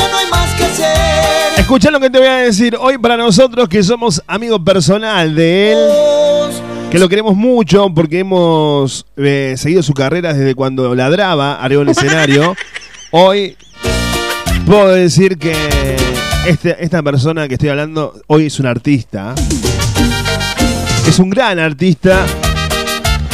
[0.00, 1.58] Ya no hay más que hacer.
[1.58, 2.76] Escucha lo que te voy a decir.
[2.80, 5.78] Hoy para nosotros que somos amigo personal de él,
[6.90, 11.90] que lo queremos mucho porque hemos eh, seguido su carrera desde cuando ladraba arriba del
[11.90, 12.56] escenario.
[13.12, 13.56] Hoy
[14.66, 15.54] puedo decir que
[16.46, 19.34] este- esta persona que estoy hablando hoy es un artista.
[21.06, 22.24] Es un gran artista.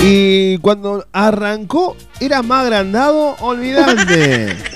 [0.03, 4.57] Y cuando arrancó era más agrandado, olvidante.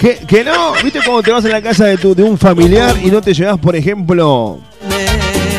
[0.00, 3.10] Que, no, ¿viste cómo te vas a la casa de, tu, de un familiar y
[3.10, 4.58] no te llevas, por ejemplo,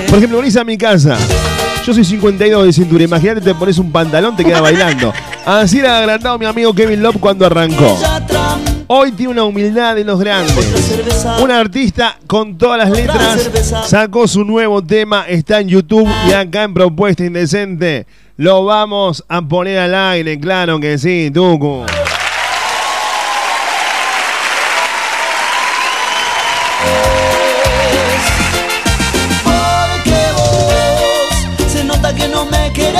[0.07, 1.15] por ejemplo, venís a mi casa.
[1.85, 3.03] Yo soy 52 de cintura.
[3.03, 5.13] Imagínate, te pones un pantalón, te queda bailando.
[5.45, 7.97] Así era agrandado mi amigo Kevin Love cuando arrancó.
[8.87, 10.67] Hoy tiene una humildad de los grandes.
[11.39, 13.49] Un artista con todas las letras
[13.85, 18.07] sacó su nuevo tema, está en YouTube y acá en Propuesta Indecente.
[18.37, 21.85] Lo vamos a poner al aire, claro que sí, Tucu.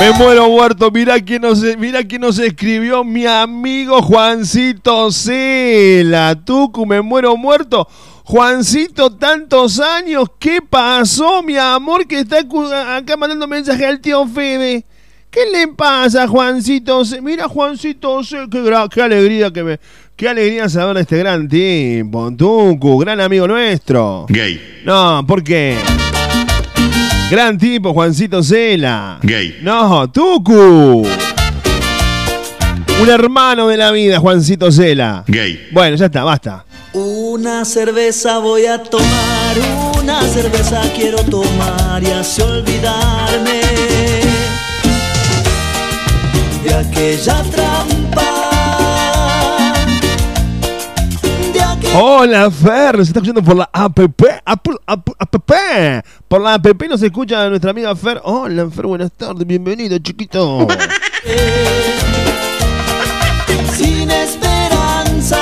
[0.01, 6.33] Me muero muerto, mira quién nos, mira quién nos escribió mi amigo Juancito Cela.
[6.43, 7.87] Tucu, me muero muerto.
[8.23, 14.85] Juancito, tantos años, ¿qué pasó, mi amor, que está acá mandando mensaje al tío Fede?
[15.29, 17.03] ¿Qué le pasa, Juancito?
[17.21, 19.79] Mira, Juancito, qué, qué alegría que me,
[20.15, 24.25] qué alegría saber a este gran tipo, Tucu, gran amigo nuestro.
[24.29, 25.77] Gay, No, ¿por qué?
[27.31, 29.17] Gran tipo, Juancito Cela.
[29.23, 29.59] Gay.
[29.61, 31.07] No, Tucu.
[33.01, 35.23] Un hermano de la vida, Juancito Cela.
[35.27, 35.69] Gay.
[35.71, 36.65] Bueno, ya está, basta.
[36.91, 39.55] Una cerveza voy a tomar,
[39.97, 43.61] una cerveza quiero tomar y así olvidarme
[46.65, 48.30] de aquella trampa.
[51.93, 53.99] Hola, Fer, se está escuchando por la app,
[54.45, 55.51] Apple, app, app.
[56.25, 58.21] Por la app nos escucha nuestra amiga Fer.
[58.23, 60.69] Hola, Fer, buenas tardes, bienvenido, chiquito.
[63.75, 65.37] sin esperanzas,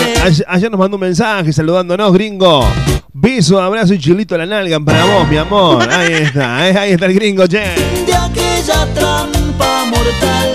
[0.49, 2.67] ayer, nos mandó un mensaje saludándonos, gringo.
[3.13, 5.87] Beso, abrazo y chilito a la nalga para vos, mi amor.
[5.91, 7.59] Ahí está, eh, ahí está el gringo, che.
[7.59, 10.55] de aquella trampa mortal.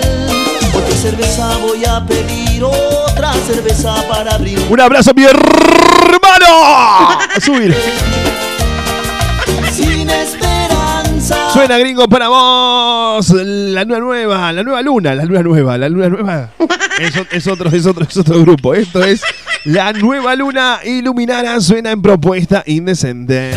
[0.74, 2.95] Otra cerveza voy a pedir, otra
[3.40, 4.58] cerveza para abrir.
[4.68, 5.46] Un abrazo, mi hermano.
[7.36, 7.74] A subir.
[9.72, 11.50] Sin esperanza.
[11.52, 13.30] Suena gringo para vos.
[13.30, 16.50] La nueva nueva, la nueva luna, la luna nueva, la luna nueva.
[16.98, 18.74] Es, es otro, es otro, es otro grupo.
[18.74, 19.22] Esto es
[19.64, 21.60] la nueva luna iluminada.
[21.60, 23.52] Suena en propuesta indecente.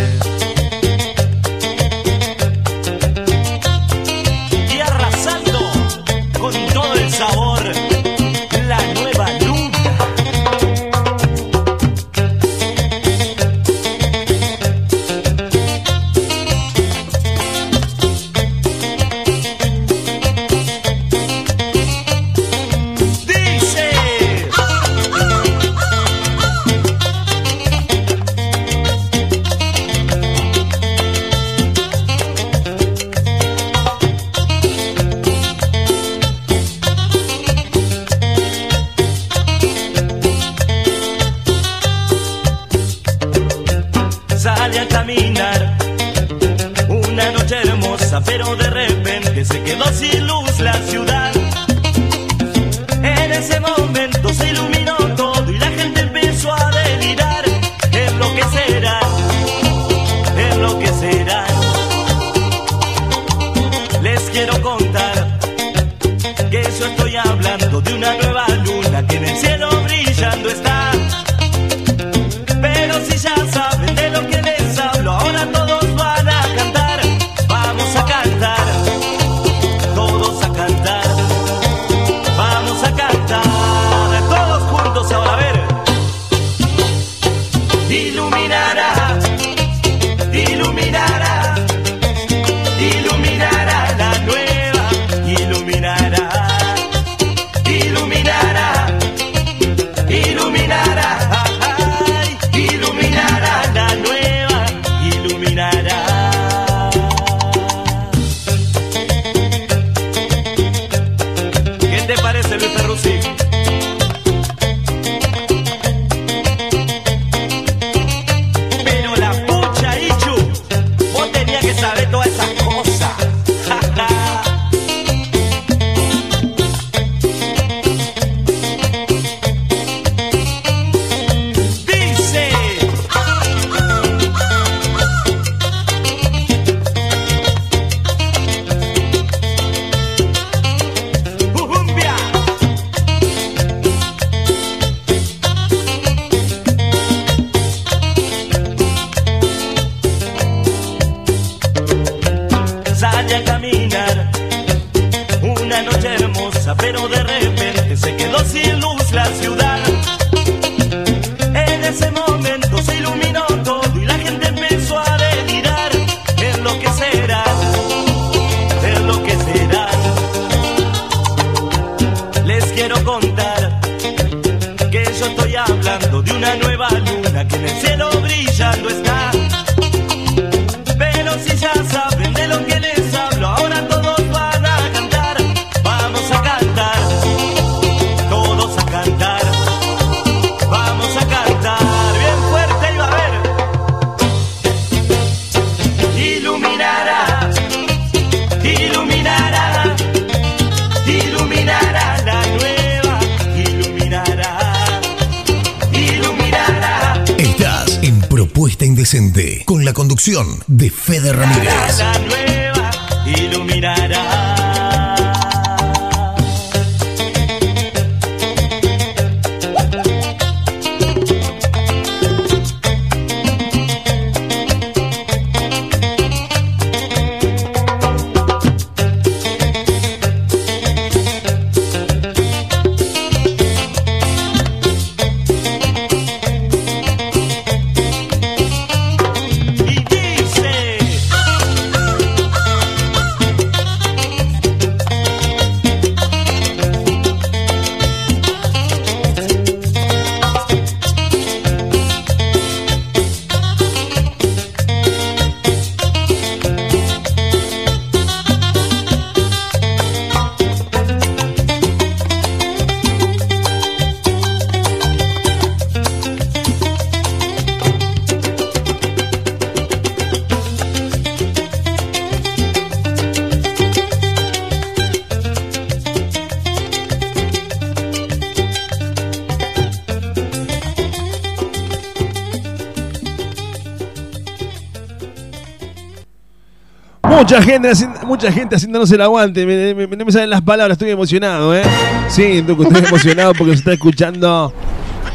[287.49, 287.91] Mucha gente,
[288.27, 289.65] mucha gente haciéndonos el aguante.
[289.65, 291.81] Me- me- me- no me salen las palabras, estoy emocionado, ¿eh?
[292.27, 292.75] Sí, estoy
[293.07, 294.71] emocionado porque se está escuchando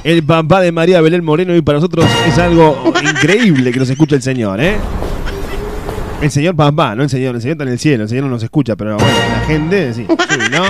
[0.04, 4.14] el papá de María Belén Moreno y para nosotros es algo increíble que nos escuche
[4.14, 4.76] el Señor, ¿eh?
[6.22, 8.30] El Señor papá, no el Señor, el Señor está en el cielo, el Señor no
[8.30, 10.62] nos escucha, pero bueno, la gente, sí, sí, ¿no?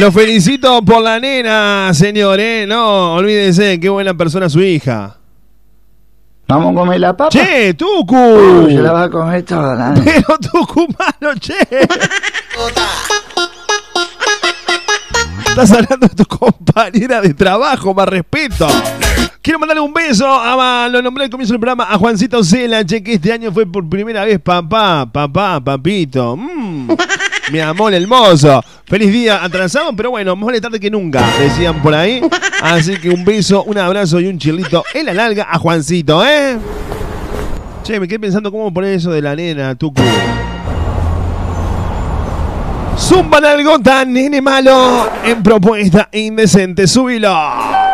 [0.00, 2.66] Lo felicito por la nena, señor, ¿eh?
[2.66, 5.17] No, olvídese, qué buena persona su hija.
[6.48, 7.28] Vamos a comer la papa.
[7.28, 8.66] Che, Tucu.
[8.68, 11.58] Se la vas a comer toda la Pero Tucumano, che.
[15.46, 18.66] Estás hablando de tu compañera de trabajo, más respeto.
[19.40, 23.02] Quiero mandarle un beso a, lo nombré al comienzo del programa, a Juancito Cela, che,
[23.02, 26.36] que este año fue por primera vez papá, papá, papito.
[26.36, 26.88] Mm,
[27.52, 28.62] mi amor hermoso.
[28.84, 32.20] Feliz día atrasado, pero bueno, más vale tarde que nunca, decían por ahí.
[32.60, 36.58] Así que un beso, un abrazo y un chilito en la larga a Juancito, ¿eh?
[37.84, 40.02] Che, me quedé pensando cómo poner eso de la nena, Tucu.
[42.98, 47.87] Zumba Nalgota, nene malo, en propuesta indecente, súbilo.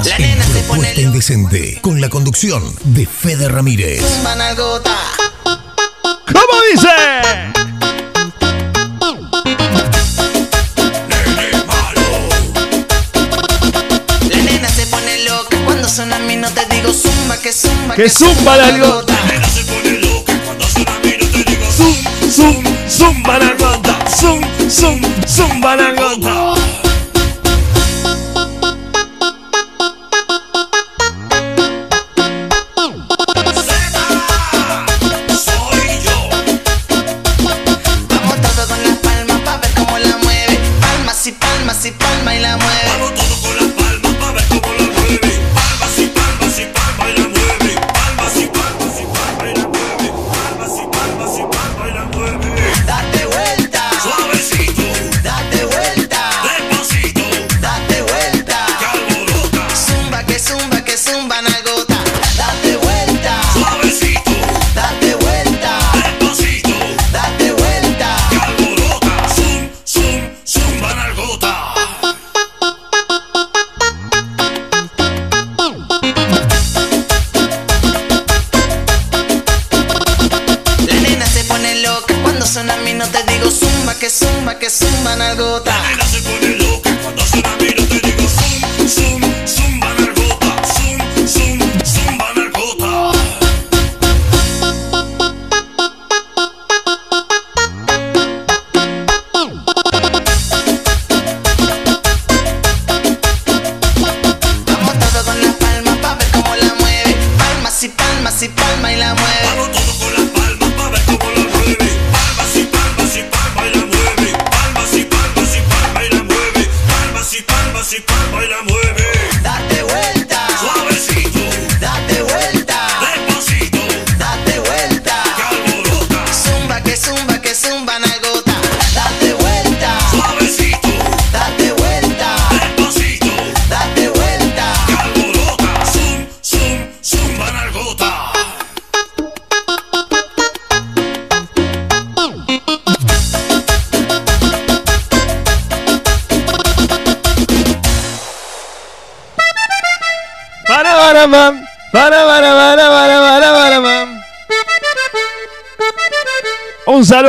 [0.00, 4.00] Estás en Propuesta Indecente con la conducción de Fede Ramírez.
[6.24, 6.86] ¿Cómo dice?
[14.28, 17.96] La nena se pone loca cuando suena a mí no te digo zumba que zumba
[17.96, 19.14] Que zumba Nalgota.
[21.76, 21.96] Zum,
[22.30, 23.98] zum, zumba Nalgota.
[24.08, 26.30] Zum, zum, zumba Nalgota.
[26.30, 26.57] Vamos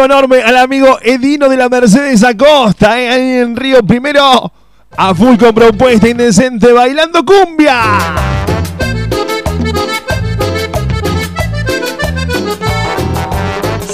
[0.10, 4.52] enorme al amigo Edino de la Mercedes Acosta, eh, ahí en Río Primero.
[4.98, 7.80] A full con propuesta indecente bailando cumbia.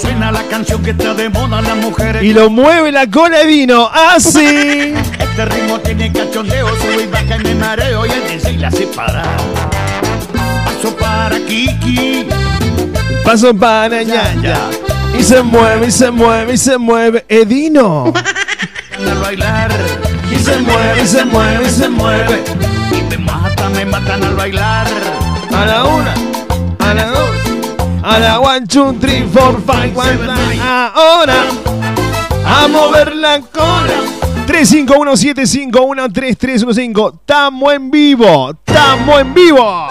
[0.00, 2.22] Suena la canción que está de moda las mujeres.
[2.22, 4.94] Y lo mueve la cola Edino, así.
[5.20, 9.22] Este ritmo tiene cachondeo, sube y baja y me mareo y el DJ la separa.
[10.64, 12.26] Paso para Kiki,
[13.22, 14.56] Paso para ñaña.
[15.18, 17.24] Y se mueve, y se mueve, y se mueve.
[17.28, 18.12] Edino.
[18.14, 19.70] a bailar.
[20.30, 22.44] Y se mueve, y se mueve, y se mueve.
[22.92, 24.86] Y me matan, me matan al bailar.
[25.54, 26.14] A la una,
[26.80, 27.30] a la dos,
[28.02, 30.60] a la one, two, three, four, five, one, nine.
[30.60, 31.44] Ahora,
[32.44, 33.94] a mover la cola.
[34.46, 37.14] 351-751-3315.
[37.20, 39.88] Estamos en vivo, estamos en vivo.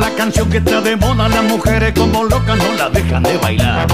[0.00, 3.86] La canción que está de moda, las mujeres como locas no la dejan de bailar.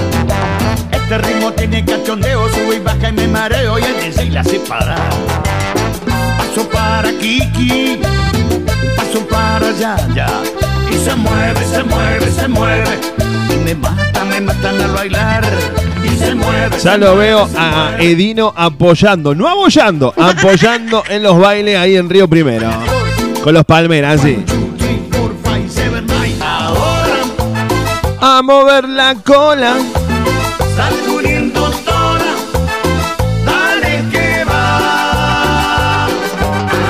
[0.92, 4.96] Este ritmo tiene cachondeo, sube y baja y me mareo y el DJ la separa.
[6.38, 7.98] Paso para Kiki,
[8.96, 10.28] paso para Yaya.
[10.90, 12.98] Y se mueve, se mueve, se mueve.
[13.52, 15.44] Y me matan, me matan al bailar.
[16.04, 16.76] Y se mueve.
[16.82, 17.96] Ya lo veo a.
[17.98, 22.70] Edino apoyando, no apoyando, apoyando en los bailes ahí en Río Primero.
[23.42, 24.44] Con los palmeras, sí.
[28.20, 29.76] A mover la cola.
[30.76, 32.34] sacudiendo toda.
[33.44, 36.06] Dale que va.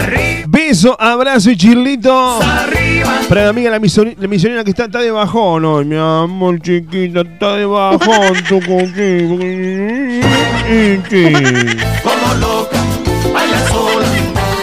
[0.01, 2.41] Arriba, Beso, abrazo y chirlito.
[2.43, 3.21] arriba.
[3.29, 3.79] Para mi amiga la,
[4.19, 5.63] la misionera que está, está de bajón.
[5.63, 8.35] No, mi amor chiquita, está de bajón.
[8.49, 8.61] tu.
[12.03, 12.79] Como loca,
[13.35, 14.07] baila sola.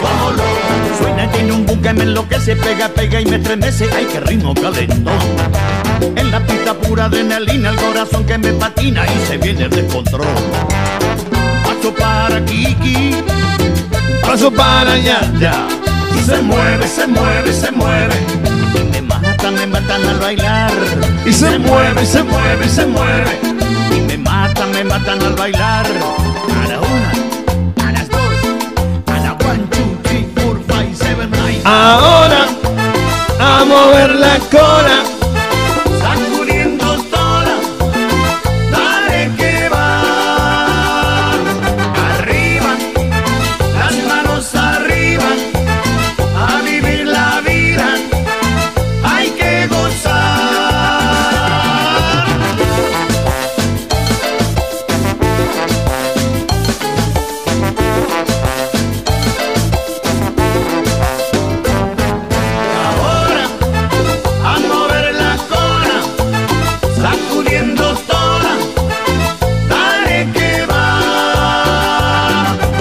[0.00, 0.98] Como loca.
[0.98, 3.88] Suena, tiene un boom que me enloquece, pega, pega y me estremece.
[3.94, 5.12] Ay, qué ritmo calentón.
[6.16, 10.26] En la pista pura adrenalina, el corazón que me patina y se viene el descontrol.
[11.64, 13.16] Paso para Kiki.
[14.22, 15.20] Paso para allá.
[15.38, 15.66] ya.
[16.16, 18.14] Y se mueve, se mueve, se mueve.
[18.74, 20.72] Y me matan, me matan al bailar.
[21.24, 23.38] Y se mueve, se mueve, se mueve.
[23.96, 25.86] Y me matan, me matan al bailar.
[25.86, 28.20] A la una, a las dos,
[29.06, 31.60] a la one, two, three, four, five, seven, nine.
[31.64, 32.46] Ahora,
[33.40, 35.13] a mover la cola.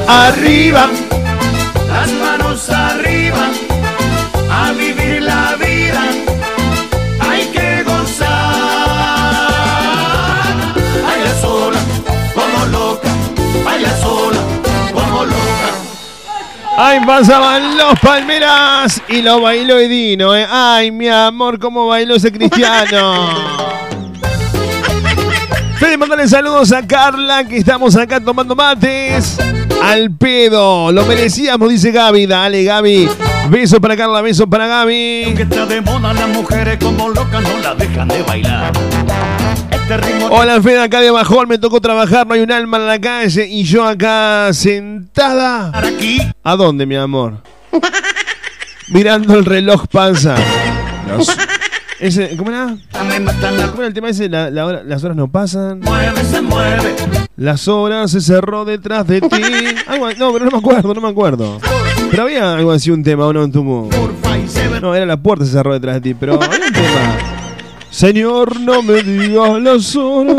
[0.07, 0.89] Arriba.
[1.87, 3.49] Las manos arriba,
[4.51, 6.01] a vivir la vida,
[7.19, 8.29] hay que gozar.
[11.03, 11.79] Baila sola,
[12.33, 13.09] como loca,
[13.63, 14.39] baila sola,
[14.93, 15.37] como loca.
[16.77, 20.47] Ahí pasaban los palmeras y lo bailó Edino, eh.
[20.49, 23.29] Ay, mi amor, cómo bailó ese cristiano.
[25.79, 29.37] Fede, mandale saludos a Carla, que estamos acá tomando mates.
[29.83, 32.25] Al pedo, lo merecíamos, dice Gaby.
[32.25, 33.09] Dale, Gaby.
[33.49, 35.33] Beso para Carla, beso para Gaby.
[35.35, 38.71] Que está de moda, las mujeres como locas no la dejan de bailar.
[39.69, 41.49] Este ritmo Hola, Fede, acá de Bajón.
[41.49, 43.45] Me tocó trabajar, no hay un alma en la calle.
[43.45, 45.69] Y yo acá sentada.
[45.73, 47.43] para aquí, ¿A dónde, mi amor?
[48.87, 50.35] Mirando el reloj panza.
[51.09, 51.27] Los-
[52.07, 52.75] ese, ¿Cómo era?
[52.91, 54.27] ¿Cómo era el tema ese?
[54.29, 55.79] La- la hora- las horas no pasan.
[55.79, 56.95] mueve, se mueve.
[57.37, 59.27] Las horas se cerró detrás de ti.
[59.87, 61.59] Algo- no, pero no me acuerdo, no me acuerdo.
[62.11, 63.43] Pero había algo así, un tema, ¿o no?
[63.43, 63.63] En tu
[64.81, 67.17] No, era la puerta se cerró detrás de ti, pero había un tema.
[67.89, 70.35] Señor, no me digas las horas.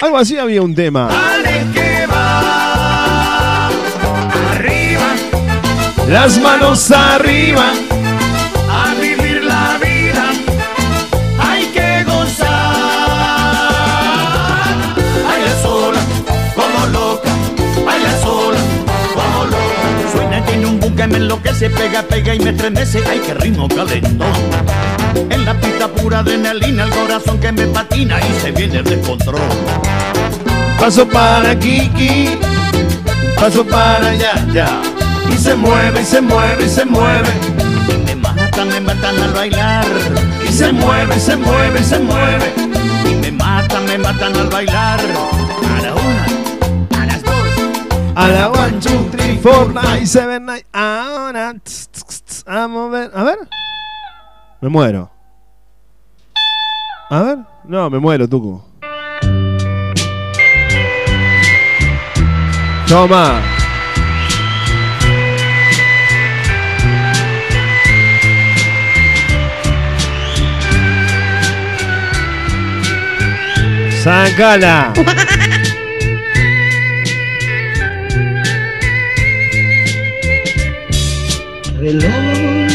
[0.00, 1.08] Algo así había un tema.
[4.52, 5.14] Arriba,
[6.08, 7.72] Las manos arriba.
[21.06, 23.02] Que me enloquece, pega, pega y me estremece.
[23.08, 24.32] Ay, qué ritmo calentón.
[25.30, 29.40] En la pista pura adrenalina, el corazón que me patina y se viene el descontrol.
[30.78, 32.38] Paso para Kiki.
[33.36, 34.46] Paso para allá.
[34.52, 34.80] Ya,
[35.32, 37.30] Y se mueve, y se mueve, y se mueve.
[38.04, 39.86] Me matan, me matan al bailar.
[40.48, 42.52] Y se mueve, y se mueve, y se mueve.
[43.10, 45.00] Y me matan, me matan al bailar.
[48.18, 50.62] A la one, two, three, four, nine, seven, nine.
[50.72, 51.52] Ahora.
[51.62, 53.10] tss, a ver.
[53.12, 53.36] A ver.
[54.62, 55.10] Me muero.
[57.10, 57.38] A ver.
[57.64, 58.62] No, me muero, Tucu.
[62.88, 63.42] Toma.
[74.02, 74.94] Sácala.
[81.86, 82.68] Reloj,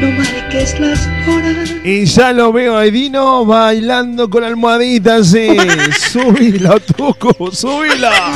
[0.00, 1.70] no marques las horas.
[1.84, 5.48] Y ya lo veo a Edino bailando con almohaditas, sí.
[6.10, 8.32] Subila, Tucu, subila.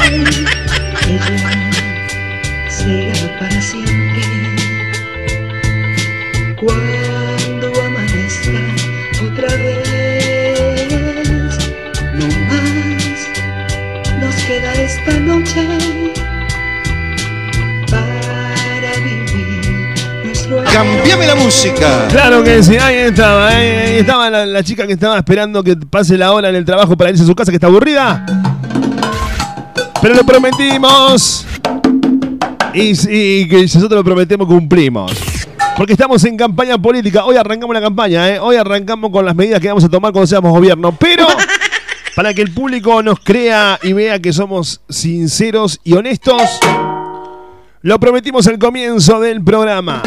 [20.74, 22.08] Cambiame la música.
[22.08, 26.32] Claro que sí, ahí estaba, ahí estaba la, chica que estaba esperando que pase la
[26.32, 28.26] hora en el trabajo para irse a su casa, que está aburrida.
[30.02, 31.46] Pero lo prometimos.
[32.74, 35.12] Y sí, que nosotros lo prometemos, cumplimos.
[35.76, 37.24] Porque estamos en campaña política.
[37.24, 38.40] Hoy arrancamos la campaña, ¿eh?
[38.40, 40.90] Hoy arrancamos con las medidas que vamos a tomar cuando seamos gobierno.
[40.98, 41.28] Pero
[42.16, 46.58] para que el público nos crea y vea que somos sinceros y honestos,
[47.82, 50.02] lo prometimos al comienzo del programa.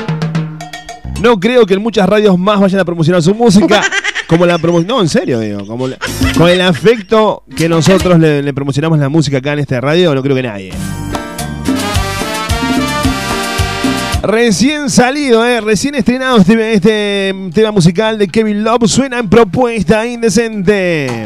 [1.22, 3.82] No creo que en muchas radios más vayan a promocionar su música
[4.28, 4.88] como la promoción.
[4.88, 5.66] No, en serio, digo.
[5.66, 5.98] Como la-
[6.38, 10.22] con el afecto que nosotros le, le promocionamos la música acá en esta radio, no
[10.22, 10.72] creo que nadie.
[14.24, 20.06] Recién salido, eh, recién estrenado este, este tema musical de Kevin Love suena en propuesta
[20.06, 21.26] indecente.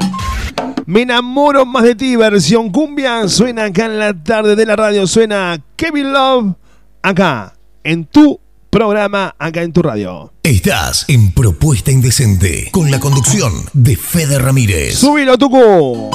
[0.86, 5.08] Me enamoro más de ti, versión cumbia, suena acá en la tarde de la radio,
[5.08, 6.54] suena Kevin Love
[7.02, 8.40] acá, en tu
[8.72, 10.32] programa, acá en tu radio.
[10.44, 14.96] Estás en Propuesta Indecente con la conducción de Fede Ramírez.
[14.96, 16.10] Subilo, Tucu.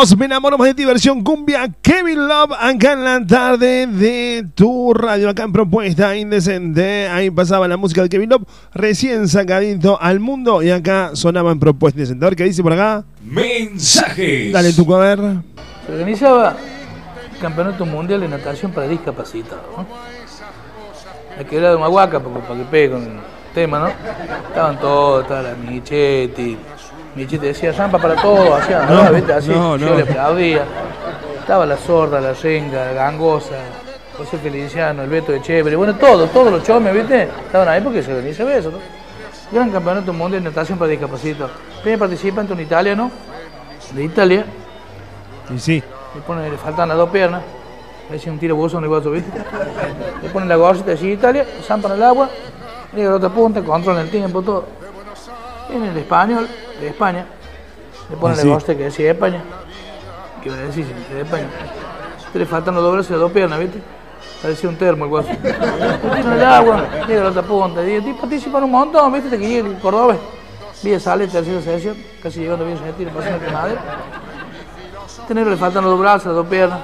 [0.00, 4.46] Presentamos Me enamoro más de ti, versión cumbia Kevin Love acá en la tarde de
[4.54, 7.08] tu radio, acá en Propuesta Indecente.
[7.08, 11.60] Ahí pasaba la música de Kevin Love, recién sacadito al mundo y acá sonaba en
[11.60, 12.24] Propuesta Indecente.
[12.24, 13.04] A ver qué dice por acá.
[13.22, 14.52] Mensajes.
[14.52, 15.18] Dale tu a ver.
[15.86, 16.56] Se organizaba
[17.34, 19.64] el Campeonato Mundial de Natación para Discapacitados.
[19.76, 19.86] ¿no?
[21.36, 23.18] Hay que era de Humahuaca para, para que pegue con el
[23.54, 23.88] tema, ¿no?
[24.48, 26.56] Estaban todos, estaba la Michetti.
[27.20, 29.32] Michetti decía rampa para todos, hacía No, no, ¿viste?
[29.32, 30.64] Así, no, yo le aplaudía.
[31.38, 33.56] Estaba la sorda, la renga, la gangosa,
[34.16, 37.24] José Feliciano, el Beto de Chévere, bueno, todos, todos los chomes, ¿viste?
[37.24, 38.78] Estaban ahí porque se organizaba eso, ¿no?
[39.52, 41.50] Gran Campeonato Mundial de Natación para Discapacitados.
[41.82, 43.10] Primer participante, un italiano,
[43.92, 44.44] de Italia,
[45.54, 45.82] Y sí.
[46.14, 47.42] le, pone, le faltan las dos piernas.
[48.10, 49.30] Le hacen un tiro buzo en el guaso, ¿viste?
[50.22, 52.30] Le ponen la gorrita así Italia, zampan el agua,
[52.94, 54.64] llega a la otra punta, controlan el tiempo, todo.
[55.70, 56.48] En el español,
[56.80, 57.26] de España,
[58.10, 58.46] le ponen Sí.
[58.46, 59.42] la gorrita que decía España.
[60.42, 60.86] ¿Qué va a decir?
[60.86, 61.46] si De España.
[62.26, 63.80] Este le faltan los dos brazos y las dos piernas, ¿viste?
[64.42, 65.28] Parecía un termo el guaso.
[65.42, 67.82] Tiran el agua, llega a la otra punta.
[67.86, 69.28] Y el participan un montón, ¿viste?
[69.30, 70.18] Te que llega el cordobés.
[70.82, 73.80] Vía sale, tercera sesión, casi llegando bien se tira, pasando el quemadero.
[75.20, 76.80] Este negro le faltan los dos brazos, las dos piernas,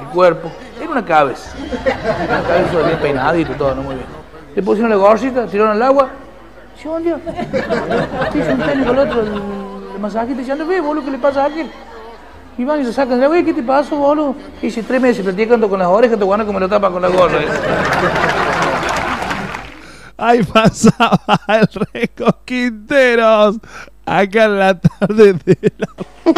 [0.00, 0.52] el cuerpo.
[0.80, 1.50] Era una cabeza.
[1.58, 4.06] Una cabeza bien peinadito y todo, no muy bien.
[4.54, 6.08] Le pusieron la gorrita, tiraron al agua.
[6.84, 7.20] "Oh, Dios".
[8.34, 9.28] Dice un técnico al otro, el,
[9.94, 11.70] el masajista, diciendo, ve, boludo, ¿qué le pasa a aquel?
[12.58, 14.34] Y van y lo sacan, güey, ¿qué te pasó, boludo?
[14.60, 17.08] Dice, tres meses practicando con las orejas, te van a comer lo tapa con la
[17.08, 17.38] gorra.
[20.18, 23.56] Ahí pasaba el Reco Quinteros.
[24.04, 25.88] Acá en la tarde de la...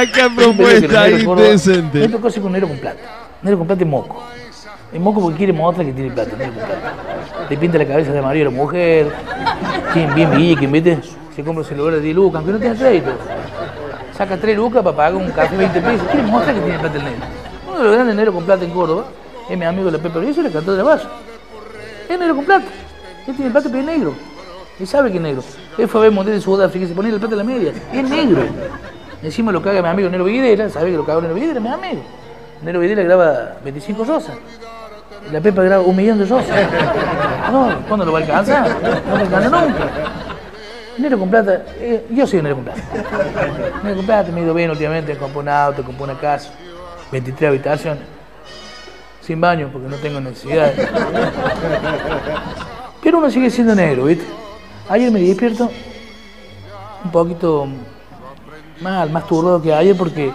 [0.00, 2.00] Acá Propuesta Indecente.
[2.00, 3.00] Me tocó así con negro con plata.
[3.42, 4.22] Negro con plata y moco.
[4.96, 6.34] El moco porque quiere mostrar que tiene plata.
[7.50, 9.12] Le pinta la cabeza de marido a la mujer.
[9.92, 10.98] Tiene bien billete, ¿viste?
[11.34, 13.10] Se compra un celular de 10 lucas, aunque no tiene crédito.
[14.16, 16.08] Saca 3 lucas para pagar un café 20 pesos.
[16.10, 17.26] Quiere mostrar que tiene plata el negro.
[17.68, 19.04] Uno de los grandes negros con plata en Córdoba
[19.50, 21.06] es mi amigo la Pepe Rizzo le cantó de la base.
[22.08, 22.64] Es negro con plata.
[23.26, 24.14] Él tiene plata pero es negro.
[24.80, 25.42] Él sabe que es negro.
[25.76, 27.44] Él fue a ver el Mundial de Sudáfrica y se ponía la plata en la
[27.44, 27.72] media.
[27.92, 28.44] Es negro.
[29.22, 32.00] Encima lo caga mi amigo Nero Videla, sabe que lo caga Nero Videla, mi amigo.
[32.62, 34.34] Nero Videla graba 25 rosas.
[35.28, 36.68] Y la Pepa graba un millón de rosas.
[37.50, 38.68] No, ¿cuándo lo va a alcanzar?
[39.08, 39.90] No lo alcanza nunca.
[40.98, 42.80] Nero con plata, eh, yo soy un Nero con plata.
[43.82, 46.50] Nero con plata, me he ido bien últimamente, compré un auto, compré una casa,
[47.12, 48.02] 23 habitaciones,
[49.20, 50.72] sin baño porque no tengo necesidad.
[53.02, 54.24] Pero uno sigue siendo negro, ¿viste?
[54.88, 55.70] Ayer me despierto
[57.04, 57.68] un poquito
[58.80, 60.32] mal, más turbado que ayer porque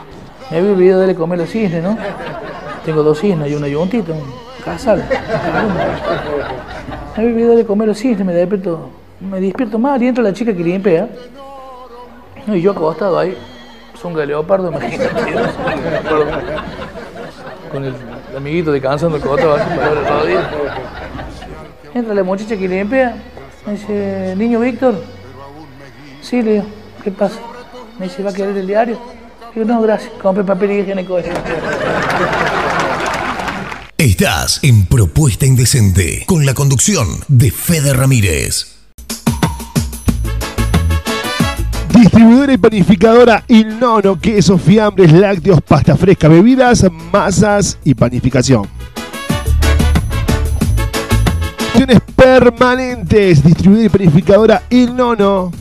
[0.49, 1.97] me había olvidado darle comer los cisnes, ¿no?
[2.85, 5.03] Tengo dos cisnes y una yuntita, un casal.
[7.15, 10.23] Me había olvidado de comer a los cisnes, me despierto, me despierto mal y entra
[10.23, 11.09] la chica que limpia.
[12.47, 13.37] No, y yo acostado ahí,
[13.97, 15.09] zunga de leopardo, imagínate.
[17.71, 17.93] Con el,
[18.35, 20.49] amiguito descansando el costado así para la rodilla.
[21.93, 23.15] Entra la muchacha que limpia,
[23.65, 24.95] me dice, niño Víctor.
[26.21, 26.65] Sí, le digo,
[27.03, 27.39] ¿qué pasa?
[27.99, 28.97] Me dice, ¿va a querer el diario?
[29.53, 31.19] Digo, no, gracias, compré papel higiénico.
[34.01, 38.77] Estás en Propuesta Indecente con la conducción de Fede Ramírez.
[41.93, 48.67] Distribuidora y panificadora Il Nono, quesos, fiambres, lácteos, pasta fresca, bebidas, masas y panificación.
[51.69, 55.51] Opciones permanentes, distribuidora y panificadora Il Nono.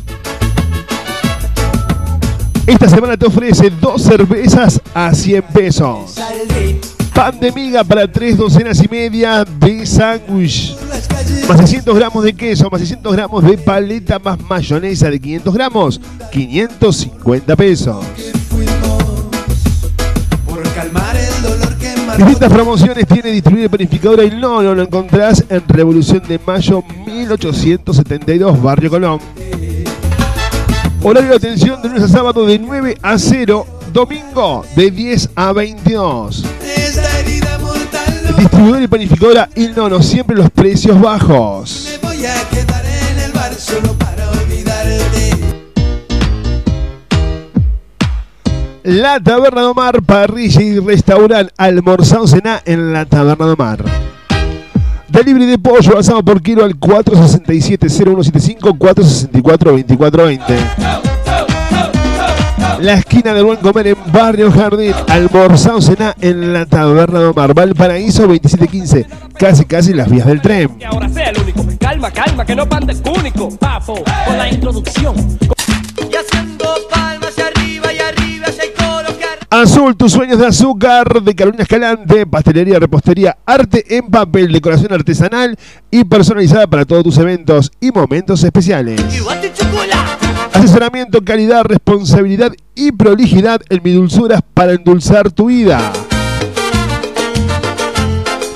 [2.67, 6.17] Esta semana te ofrece dos cervezas a 100 pesos.
[7.15, 10.77] Pan de miga para tres docenas y media de sándwich.
[11.49, 16.01] Más 600 gramos de queso, más 600 gramos de paleta, más mayonesa de 500 gramos,
[16.31, 18.05] 550 pesos.
[22.17, 26.83] Distintas promociones tiene distribuidora y panificadora y no, no lo encontrás en Revolución de Mayo
[27.07, 29.21] 1872, Barrio Colón.
[31.03, 33.80] Horario de atención de lunes a sábado de 9 a 0.
[33.93, 36.45] Domingo de 10 a 22.
[38.39, 41.99] Distribuidor y panificadora Il Nono, siempre los precios bajos.
[42.03, 45.31] Voy a quedar en el bar solo para olvidarte.
[48.85, 53.85] La Taberna de Mar, parrilla y restaurante, almorzado cená en la Taberna de Mar.
[55.09, 61.20] Delivery de pollo asado por kilo al 467-0175, 464-2420.
[62.81, 67.53] La esquina del buen comer en Barrio Jardín, almorzado cená en la Taberna de Mar,
[67.53, 69.07] Valparaíso 2715,
[69.39, 70.79] casi casi las vías del tren.
[70.79, 71.63] Que ahora sea el único.
[71.79, 73.51] Calma, calma, que no pande único.
[73.59, 75.15] Papo, con la introducción.
[79.51, 85.59] Azul, tus sueños de azúcar de Carolina Escalante, pastelería, repostería, arte en papel, decoración artesanal
[85.91, 89.01] y personalizada para todos tus eventos y momentos especiales.
[90.53, 95.81] Asesoramiento, calidad, responsabilidad y prolijidad en mi dulzuras para endulzar tu vida.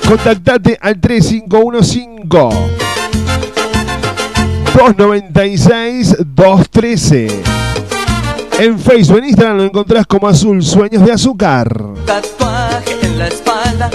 [0.07, 2.07] Contactate al 3515
[4.73, 7.64] 296 213.
[8.57, 11.67] En Facebook, en Instagram lo encontrás como Azul Sueños de Azúcar.
[12.05, 13.89] Tatuaje en la espalda.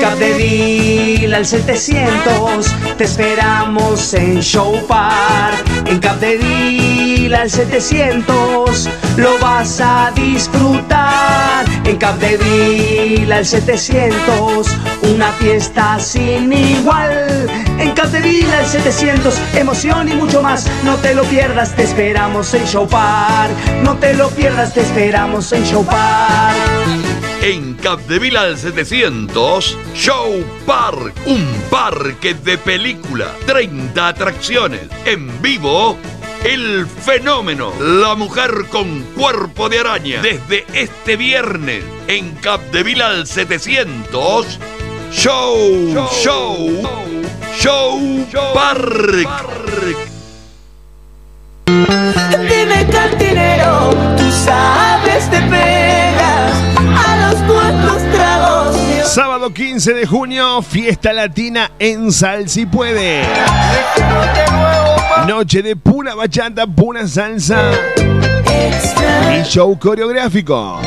[0.00, 5.62] En Capdeville al 700 te esperamos en Show Park.
[5.84, 11.66] En Capdeville al 700 lo vas a disfrutar.
[11.84, 14.68] En Capdeville al 700
[15.02, 17.46] una fiesta sin igual.
[17.78, 20.66] En Capdeville al 700 emoción y mucho más.
[20.82, 23.52] No te lo pierdas, te esperamos en Show Park.
[23.82, 27.09] No te lo pierdas, te esperamos en Show Park.
[27.42, 35.96] En Capdeville al 700, Show Park, un parque de película, 30 atracciones, en vivo,
[36.44, 44.58] el fenómeno, la mujer con cuerpo de araña, desde este viernes, en Capdeville al 700,
[45.10, 46.88] Show, Show,
[47.58, 49.28] Show, Park.
[51.66, 56.09] Dime cantinero, tú sabes te pegas
[59.10, 63.24] Sábado 15 de junio, fiesta latina en Sal si puede.
[65.26, 67.72] Noche de pura bachata, pura salsa
[69.36, 70.80] y show coreográfico.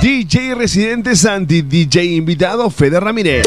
[0.00, 3.46] DJ residente Santi, DJ invitado Fede Ramírez.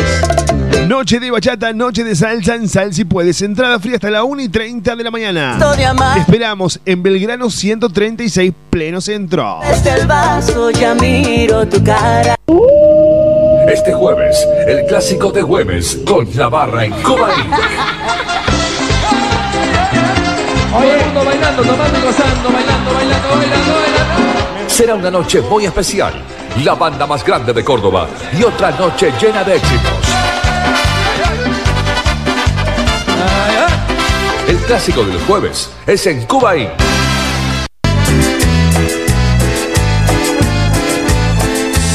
[0.87, 3.41] Noche de bachata, noche de salsa en Sal si puedes.
[3.41, 5.57] Entrada fría hasta la 1 y 30 de la mañana.
[6.15, 9.59] Te esperamos en Belgrano 136, pleno centro.
[9.67, 12.35] Desde el vaso ya miro tu cara.
[13.67, 17.55] Este jueves, el clásico de jueves con la barra en Cuba Inc.
[20.71, 24.69] Todo el mundo bailando, tomando, gozando, bailando, bailando, bailando, bailando.
[24.69, 26.13] Será una noche muy especial.
[26.63, 28.07] La banda más grande de Córdoba
[28.37, 30.10] y otra noche llena de éxitos.
[34.47, 36.69] El clásico del jueves es en Cuba Inc.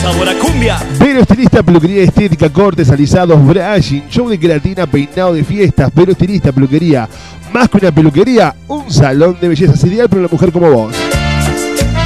[0.00, 0.78] Sabor a cumbia.
[0.98, 5.90] Vero Estilista, peluquería estética, cortes, alisados, brushing, show de queratina, peinado de fiestas.
[5.94, 7.08] Vero Estilista, peluquería.
[7.52, 10.94] Más que una peluquería, un salón de belleza ideal para una mujer como vos.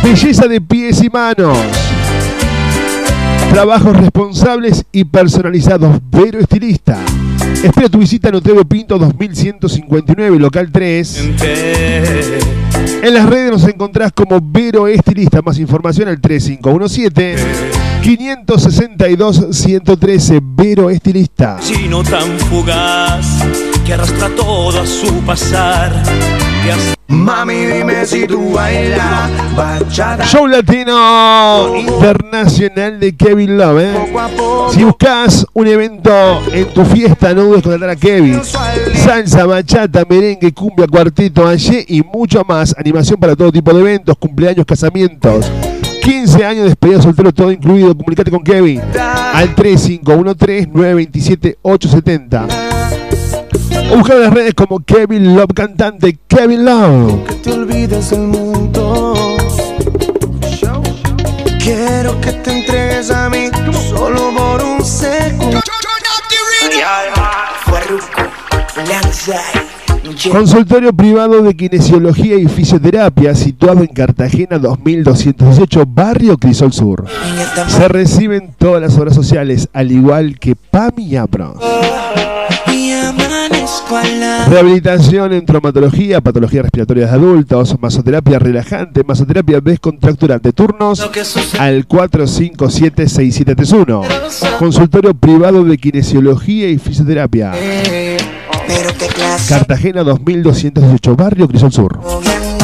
[0.02, 1.58] Belleza de pies y manos.
[3.52, 6.00] Trabajos responsables y personalizados.
[6.10, 6.98] Vero Estilista.
[7.62, 11.24] Espera tu visita en Otero Pinto 2159, local 3.
[13.02, 15.42] En las redes nos encontrás como Vero Estilista.
[15.42, 17.36] Más información al 3517
[18.02, 20.40] 562 113.
[20.42, 21.58] Vero Estilista.
[21.60, 23.26] Chino tan fugaz
[23.84, 25.92] que arrastra todo a su pasar.
[26.64, 30.24] Que hace- Mami, dime si tú bailas bachata.
[30.24, 33.80] Show Latino Internacional de Kevin Love.
[33.80, 33.92] ¿eh?
[34.70, 36.12] Si buscas un evento
[36.52, 38.40] en tu fiesta, no dudes contratar a Kevin.
[38.94, 42.76] Salsa, bachata, merengue, cumbia, cuarteto, allí y mucho más.
[42.78, 45.50] Animación para todo tipo de eventos, cumpleaños, casamientos.
[46.04, 47.92] 15 años de despedida soltero, todo incluido.
[47.96, 48.80] Comunicate con Kevin
[49.34, 52.46] al 3513-927-870.
[52.46, 52.69] O
[53.96, 56.18] buscar en las redes como Kevin Love Cantante.
[56.28, 57.42] Kevin Love.
[57.42, 59.14] te olvides del mundo.
[61.58, 63.48] Quiero que te entregues a mí
[63.88, 65.60] solo por un segundo.
[70.32, 77.06] Consultorio privado de kinesiología y fisioterapia situado en Cartagena 2218, Barrio Crisol Sur.
[77.68, 81.54] Se reciben todas las obras sociales, al igual que PAMI y APRO.
[84.48, 90.52] Rehabilitación en traumatología, patologías respiratorias de adultos, masoterapia relajante, masoterapia descontracturante.
[90.52, 91.00] Turnos
[91.58, 94.06] al 457-6731.
[94.58, 97.52] Consultorio privado de kinesiología y fisioterapia.
[99.14, 101.98] Clase Cartagena 2218, Barrio Crisol Sur.
[101.98, 102.04] de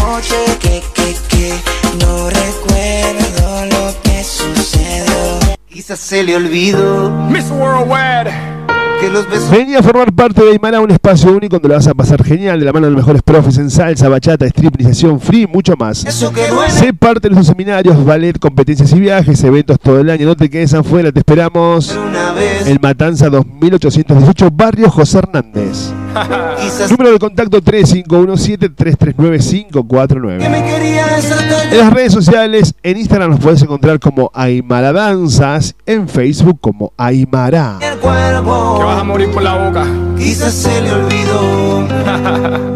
[0.01, 1.53] noche que, que, que
[2.01, 5.57] no recuerdo lo que sucedió.
[5.69, 8.56] Quizás se le olvidó Miss Worldwide.
[9.01, 11.87] Que los besos Vení a formar parte de Aymara, un espacio único donde lo vas
[11.87, 15.21] a pasar genial, de la mano de los mejores profes en salsa, bachata, strip, iniciación,
[15.21, 15.99] free, y mucho más.
[15.99, 20.27] Sé parte de nuestros seminarios, ballet, competencias y viajes, eventos todo el año.
[20.27, 21.97] No te quedes afuera, te esperamos.
[22.67, 25.93] El Matanza 2818, Barrio José Hernández.
[26.61, 30.39] quizás Número de contacto 3517-339-549.
[30.39, 34.93] que me quería deshacer En las redes sociales, en Instagram nos puedes encontrar como Aymara
[34.93, 37.79] Danzas, en Facebook como Aymara.
[37.81, 39.85] el cuerpo Que vas a morir por la boca.
[40.19, 41.87] quizás se le olvidó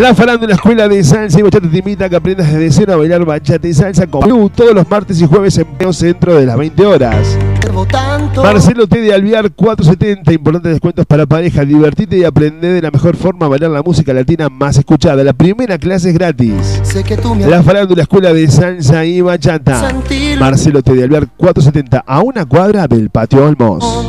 [0.00, 2.96] La farándula Escuela de Salsa y Bachata te invita a que aprendas desde cero a
[2.96, 6.44] bailar bachata y salsa con Blue todos los martes y jueves en Peo Centro de
[6.44, 7.38] las 20 horas.
[8.36, 11.64] Marcelo T de Alviar 470, importantes descuentos para pareja.
[11.64, 15.24] Divertite y aprende de la mejor forma a bailar la música latina más escuchada.
[15.24, 16.80] La primera clase es gratis.
[16.82, 19.88] sé que tú me La farándula Escuela de Salsa y Bachata.
[19.88, 20.38] Sentir.
[20.38, 24.06] Marcelo T de Alviar 470, a una cuadra del Patio Olmos.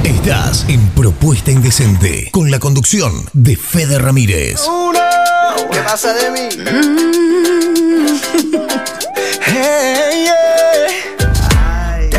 [0.03, 4.62] Estás en Propuesta Indecente con la conducción de Fede Ramírez.
[4.68, 4.99] Uno,
[5.72, 6.49] ¿qué pasa de mí?
[9.51, 11.18] Hey, yeah.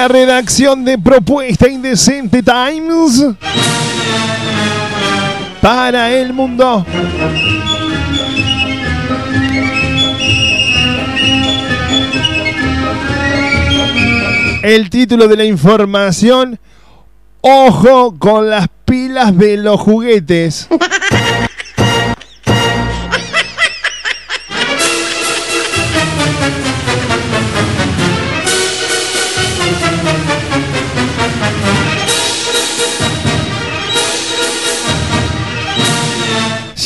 [0.00, 3.22] La redacción de Propuesta Indecente Times.
[5.60, 6.86] Para el mundo.
[14.62, 16.58] El título de la información.
[17.42, 20.66] Ojo con las pilas de los juguetes.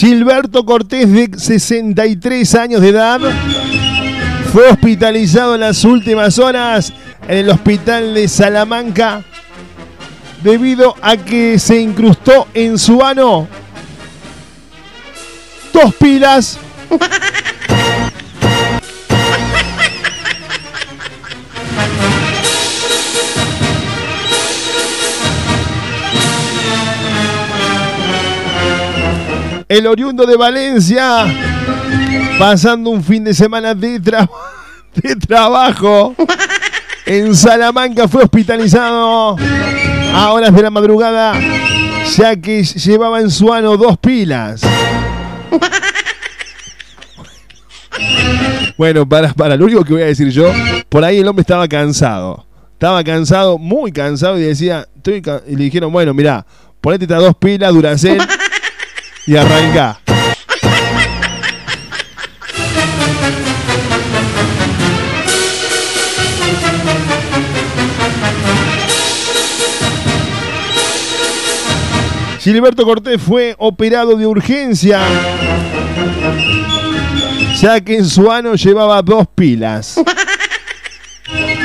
[0.04, 3.20] Gilberto Cortés, de 63 años de edad,
[4.52, 6.92] fue hospitalizado en las últimas horas
[7.26, 9.24] en el hospital de Salamanca
[10.42, 13.48] debido a que se incrustó en su ano
[15.72, 16.58] dos pilas.
[29.74, 31.26] El oriundo de Valencia,
[32.38, 34.30] pasando un fin de semana de, tra-
[34.94, 36.14] de trabajo
[37.04, 39.36] en Salamanca, fue hospitalizado
[40.14, 41.34] a horas de la madrugada,
[42.16, 44.62] ya que llevaba en su ano dos pilas.
[48.76, 50.52] Bueno, para, para, lo único que voy a decir yo,
[50.88, 52.44] por ahí el hombre estaba cansado.
[52.72, 56.44] Estaba cansado, muy cansado, y decía, estoy y le dijeron, bueno, mirá,
[56.80, 58.18] ponete estas dos pilas, Duracell,
[59.26, 60.00] y arranca.
[72.40, 75.00] Gilberto Cortés fue operado de urgencia,
[77.58, 79.98] ya que en su ano llevaba dos pilas.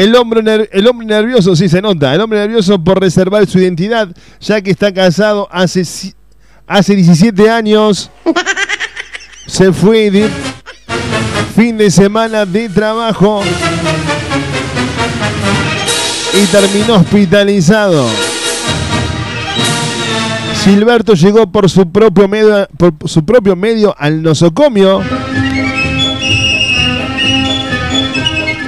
[0.00, 4.08] El hombre, el hombre nervioso, sí se nota, el hombre nervioso por reservar su identidad,
[4.40, 5.82] ya que está casado hace,
[6.66, 8.10] hace 17 años,
[9.46, 10.30] se fue de
[11.54, 13.42] fin de semana de trabajo
[16.32, 18.06] y terminó hospitalizado.
[20.64, 25.02] Gilberto llegó por su propio medio, por su propio medio al nosocomio,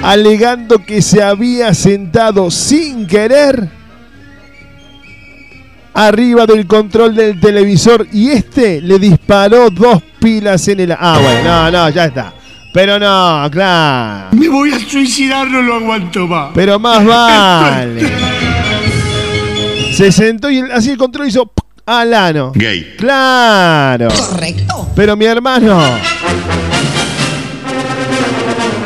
[0.03, 3.69] alegando que se había sentado sin querer
[5.93, 10.91] arriba del control del televisor y este le disparó dos pilas en el...
[10.91, 12.33] Ah, bueno, no, no, ya está.
[12.73, 14.35] Pero no, claro.
[14.35, 16.51] Me voy a suicidar, no lo aguanto más.
[16.55, 18.11] Pero más vale.
[19.95, 21.63] Se sentó y así el control hizo ¡puc!
[21.85, 22.51] al ano.
[22.55, 22.95] Gay.
[22.97, 24.07] Claro.
[24.09, 24.89] Correcto.
[24.95, 25.79] Pero mi hermano.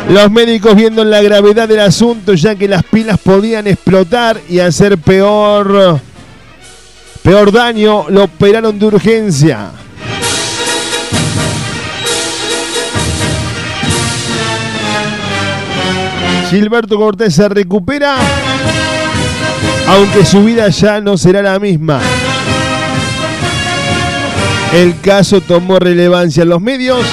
[0.09, 4.97] Los médicos viendo la gravedad del asunto, ya que las pilas podían explotar y hacer
[4.97, 5.99] peor.
[7.21, 9.71] Peor daño, lo operaron de urgencia.
[16.49, 18.15] Gilberto Cortés se recupera,
[19.87, 21.99] aunque su vida ya no será la misma.
[24.73, 27.05] El caso tomó relevancia en los medios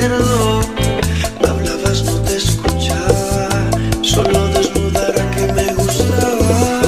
[0.00, 3.48] Hablabas, no te escuchaba.
[4.00, 6.82] Solo desnudara que me gustaba.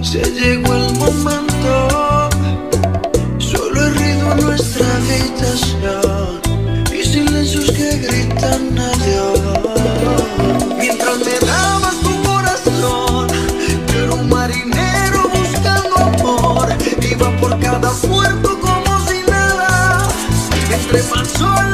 [0.00, 2.28] Se llegó el momento.
[3.38, 6.40] Solo he ruido en nuestra habitación
[6.92, 9.73] y silencios que gritan adiós.
[21.40, 21.73] Entre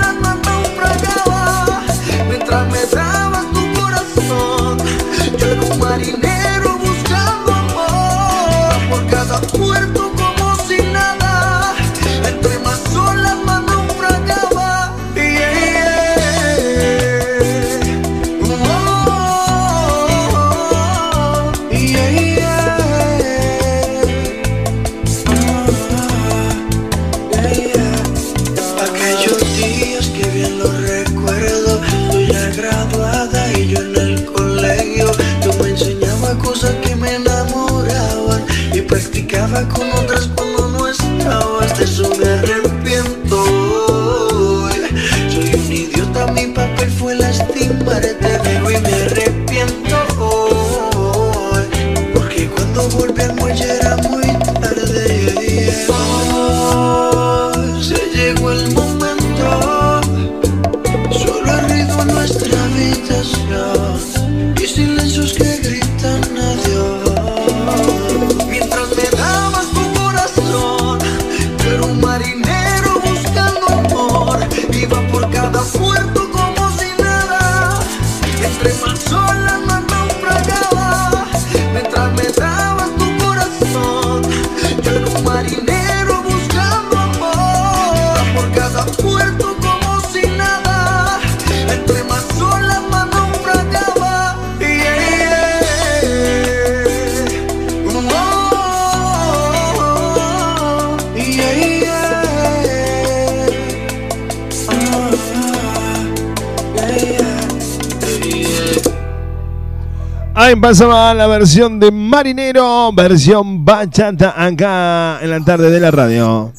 [110.51, 116.53] Ahí pasaba la versión de Marinero, versión bachata acá en la tarde de la radio.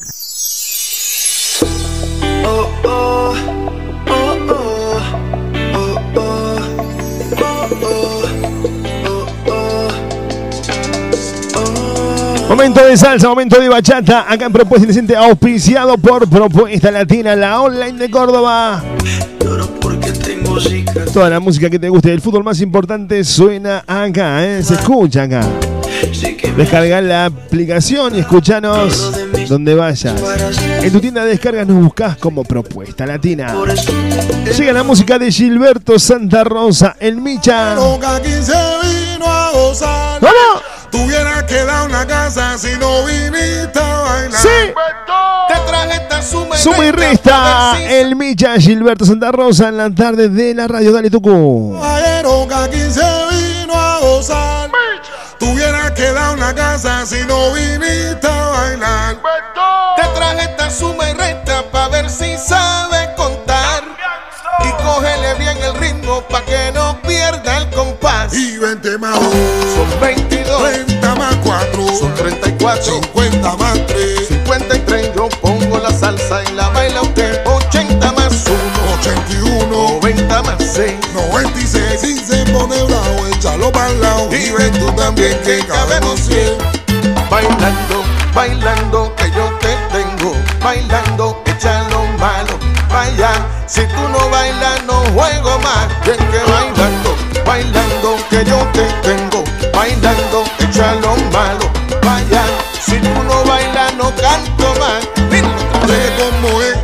[12.48, 17.60] Momento de salsa, momento de bachata, acá en Propuesta Indecente, auspiciado por Propuesta Latina, la
[17.60, 18.82] online de Córdoba.
[21.12, 24.62] Toda la música que te guste del fútbol más importante suena acá, ¿eh?
[24.62, 25.46] se escucha acá.
[26.56, 29.12] Descarga la aplicación y escúchanos
[29.48, 30.22] donde vayas.
[30.82, 33.54] En tu tienda de descarga nos buscas como Propuesta Latina.
[34.56, 37.74] Llega la música de Gilberto Santa Rosa, el Micha.
[37.74, 38.20] Loca
[40.92, 41.00] 15 vino a gozar.
[41.00, 41.00] ¿Cómo?
[41.00, 44.40] Tuviera que dar una casa si no viniste a bailar.
[44.40, 44.48] Sí.
[45.48, 49.76] Te traje esta suma y Suma y resta, resta, el Micha Gilberto Santa Rosa en
[49.76, 50.92] la tarde de la radio.
[50.92, 51.78] Dale Tucu.
[52.22, 54.70] Loca 15 vino a gozar.
[55.38, 59.16] Tuviera que dar una casa si no viniste a bailar.
[59.96, 63.41] Te traje esta suma y resta pa' ver si sabes contar.
[64.84, 68.34] Cógele bien el ritmo pa' que no pierda el compás.
[68.34, 69.22] Y 20 más 2
[69.74, 70.62] son 22.
[70.62, 72.82] 30 más 4 son 34.
[72.84, 75.10] 50 más 3 53.
[75.14, 77.46] Yo pongo la salsa y la baila usted.
[77.46, 78.58] 80 más 1
[79.00, 80.00] 81.
[80.00, 82.00] 90 más 6 96.
[82.00, 84.28] Si se pone bravo, échalo para lado.
[84.32, 86.58] Y ven tú también que cabemos 100.
[87.30, 88.04] Bailando,
[88.34, 90.34] bailando que yo te tengo.
[90.60, 91.51] Bailando.
[93.66, 95.86] Si tú no bailas, no juego más.
[96.04, 99.44] Bien que bailando, bailando que yo te tengo.
[99.74, 101.70] Bailando, echa lo malo.
[102.02, 102.42] Vaya,
[102.80, 105.06] si tú no bailas, no canto más.
[105.84, 106.76] Oye, como es,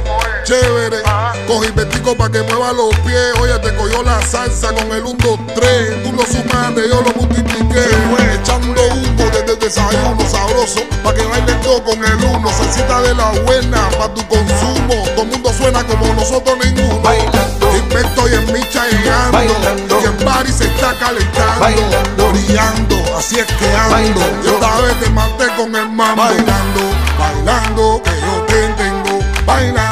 [0.45, 1.03] chévere.
[1.47, 3.33] Cogí vestico para que mueva los pies.
[3.41, 6.03] Oye, te cogió la salsa con el 1, 2, 3.
[6.05, 7.85] Tú lo sumaste, yo lo multipliqué.
[8.35, 10.81] Echando humo desde el desayuno sabroso.
[11.03, 12.49] Pa' que bailes todo con el uno.
[12.51, 15.05] Salsita de la buena, pa' tu consumo.
[15.15, 17.01] Todo mundo como nosotros ninguno.
[17.01, 17.49] Bailando.
[18.29, 19.33] Y en micha llegando.
[19.33, 20.01] Bailando.
[20.01, 21.61] Y en Paris se está calentando.
[21.61, 22.33] Bailando.
[22.33, 24.21] Brillando, así es que ando.
[24.45, 26.23] Yo esta vez te maté con el mambo.
[26.23, 26.81] Bailando,
[27.19, 29.19] bailando, que yo te tengo.
[29.47, 29.88] Bailando,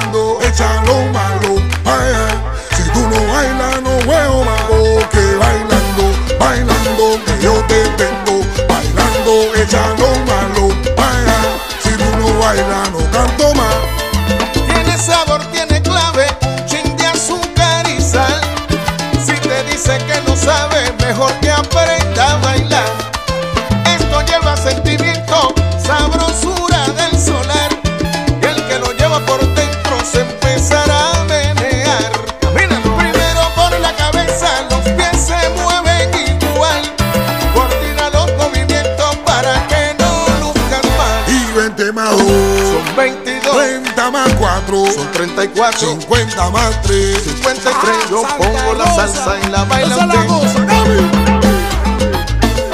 [45.37, 48.09] 50 más 3, 53.
[48.09, 50.67] Yo pongo la salsa y la baila usted.
[50.67, 50.85] La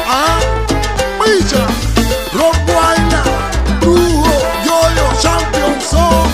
[0.06, 0.38] ah,
[1.18, 1.66] Micha,
[2.32, 3.24] Rock Guayna,
[3.80, 4.30] Brujo,
[4.64, 6.30] Yoyo, Champion son.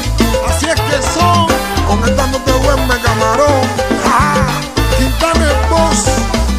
[0.47, 1.47] Así es que son,
[1.89, 3.63] aumentándote buen me camarón.
[4.05, 4.61] Ah,
[4.99, 5.47] Quintana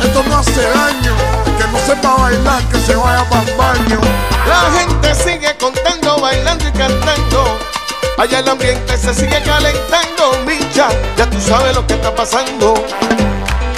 [0.03, 1.13] esto no hace daño.
[1.59, 4.01] Que no sepa bailar, que se vaya para el baño.
[4.47, 7.58] La gente sigue contando, bailando y cantando.
[8.19, 10.89] Allá el ambiente se sigue calentando, Micha.
[11.15, 12.73] Ya tú sabes lo que está pasando.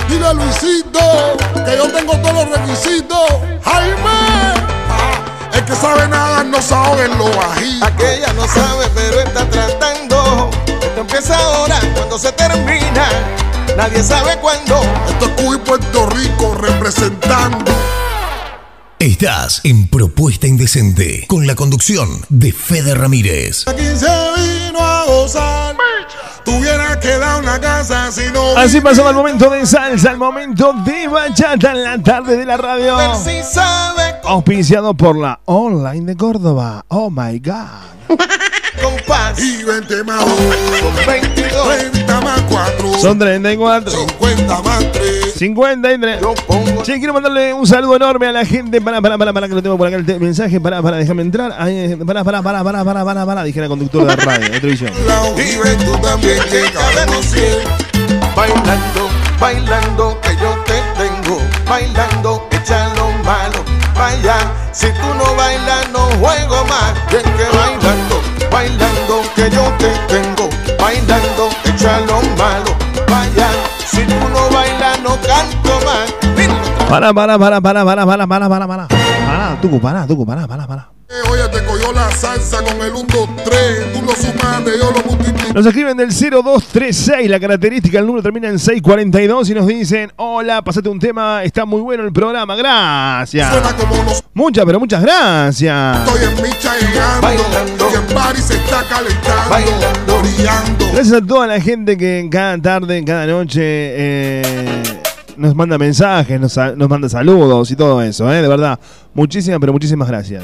[0.10, 1.00] Dile a Luisito
[1.64, 3.30] que yo tengo todos los requisitos.
[3.64, 4.56] Jaime,
[4.90, 5.14] ah,
[5.54, 7.86] el que sabe nada no en lo bajito.
[7.86, 10.50] Aquella no sabe, pero está tratando.
[10.66, 13.10] Esto empieza ahora, cuando se termina.
[13.78, 14.82] Nadie sabe cuándo.
[15.08, 17.72] Esto es Cuba y Puerto Rico representando.
[19.02, 23.68] Estás en Propuesta Indecente con la conducción de Fede Ramírez.
[23.68, 24.06] A 15
[24.38, 25.76] vino a gozar.
[26.46, 28.56] Tuviera que dar una casa si no.
[28.56, 32.58] Así pasaba el momento de salsa, el momento de bachata en la tarde de la
[32.58, 32.96] radio.
[33.16, 36.86] Si sabe Auspiciado por la online de Córdoba.
[36.90, 38.18] Oh my God.
[38.82, 39.40] compás.
[39.40, 40.30] Y 20 más 2
[40.80, 41.78] son 22.
[41.92, 43.92] 30 más 4 Son 34.
[43.92, 45.34] 50 más 3.
[45.36, 46.20] 53.
[46.84, 48.82] Che, quiero mandarle un saludo enorme a la gente.
[48.82, 50.60] Para, para, para, para, que lo tengo por acá el mensaje.
[50.60, 51.54] Para, para, déjame entrar.
[51.58, 54.92] Ahí, para, para, para, para, para, para, para, dije la conductora de radio, de televisión.
[55.38, 57.92] Y tú también que cabemos 100.
[58.36, 59.10] Bailando,
[59.40, 61.42] bailando que yo te tengo.
[61.68, 63.64] Bailando, echa lo malo.
[63.96, 64.38] Vaya,
[64.72, 66.94] si tú no bailas, no juego más.
[67.10, 68.01] Bien que bailando,
[68.52, 70.50] bailando que yo te tengo.
[70.80, 72.76] Bailando, echa lo malo.
[73.10, 73.50] Vaya,
[73.88, 76.14] si tú no bailas, no canto más.
[76.90, 78.88] Para, para, para, para, para, para, para, para, para.
[78.88, 81.01] Para, Tucu, para, Tucu, para, para, para.
[81.30, 83.94] Oye, te cogió la salsa con el 1, 2, 3.
[83.94, 85.54] Tú lo sumaste, yo lo multipliqué.
[85.54, 90.62] Nos escriben del 0236, la característica, el número termina en 642 y nos dicen, hola,
[90.64, 93.52] pasate un tema, está muy bueno el programa, gracias.
[93.52, 96.08] Suena como los Muchas, pero muchas gracias.
[96.08, 96.72] estoy en micha.
[96.80, 100.22] Y en París se está calentando.
[100.22, 100.86] Brillando.
[100.94, 104.84] Gracias a toda la gente que cada tarde, cada noche eh,
[105.36, 108.42] nos manda mensajes, nos, sa- nos manda saludos y todo eso, ¿eh?
[108.42, 108.80] de verdad.
[109.14, 110.44] Muchísimas, pero muchísimas gracias.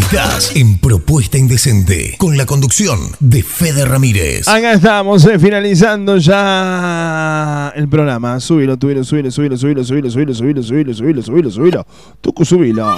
[0.00, 4.48] Estás en Propuesta Indecente con la conducción de Fede Ramírez.
[4.48, 8.40] Acá estamos, eh, finalizando ya el programa.
[8.40, 11.86] Subilo, subilo, subilo, subilo, subilo, subilo, subilo, subilo, subilo, subilo, subilo, subilo.
[12.22, 12.96] Tucu, subilo.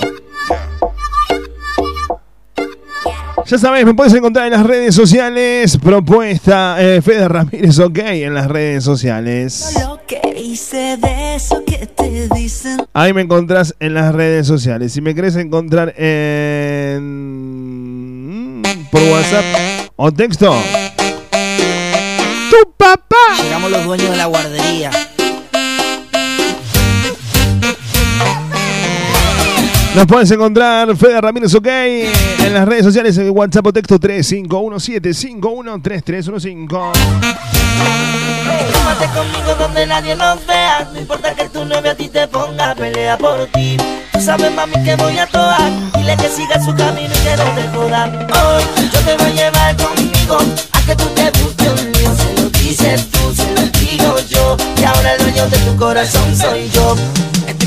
[3.53, 5.76] Ya sabés, me puedes encontrar en las redes sociales.
[5.76, 9.76] Propuesta eh, Fede Ramírez, ok, en las redes sociales.
[12.94, 14.94] Ahí me encontrás en las redes sociales.
[14.94, 17.42] Si me querés encontrar en.
[18.90, 19.44] por WhatsApp
[19.96, 20.57] o texto.
[22.48, 23.36] ¡Tu papá!
[23.42, 24.90] Llegamos los dueños de la guardería.
[29.95, 36.68] Nos puedes encontrar Fede Ramírez OK en las redes sociales en WhatsApp o texto 3517513315.
[38.72, 40.88] Tómate conmigo donde nadie nos vea.
[40.95, 43.76] No importa que tu novio a ti te ponga, pelea por ti.
[44.12, 45.70] Tú sabes, mami, que voy a toar.
[45.95, 48.14] Dile que siga su camino y que no te jodan.
[48.14, 50.38] Hoy yo te voy a llevar conmigo
[50.72, 52.16] a que tú te busques un lío.
[52.16, 54.57] Se lo dices tú, se lo digo yo.
[54.80, 56.97] Y ahora el dueño de tu corazón soy yo.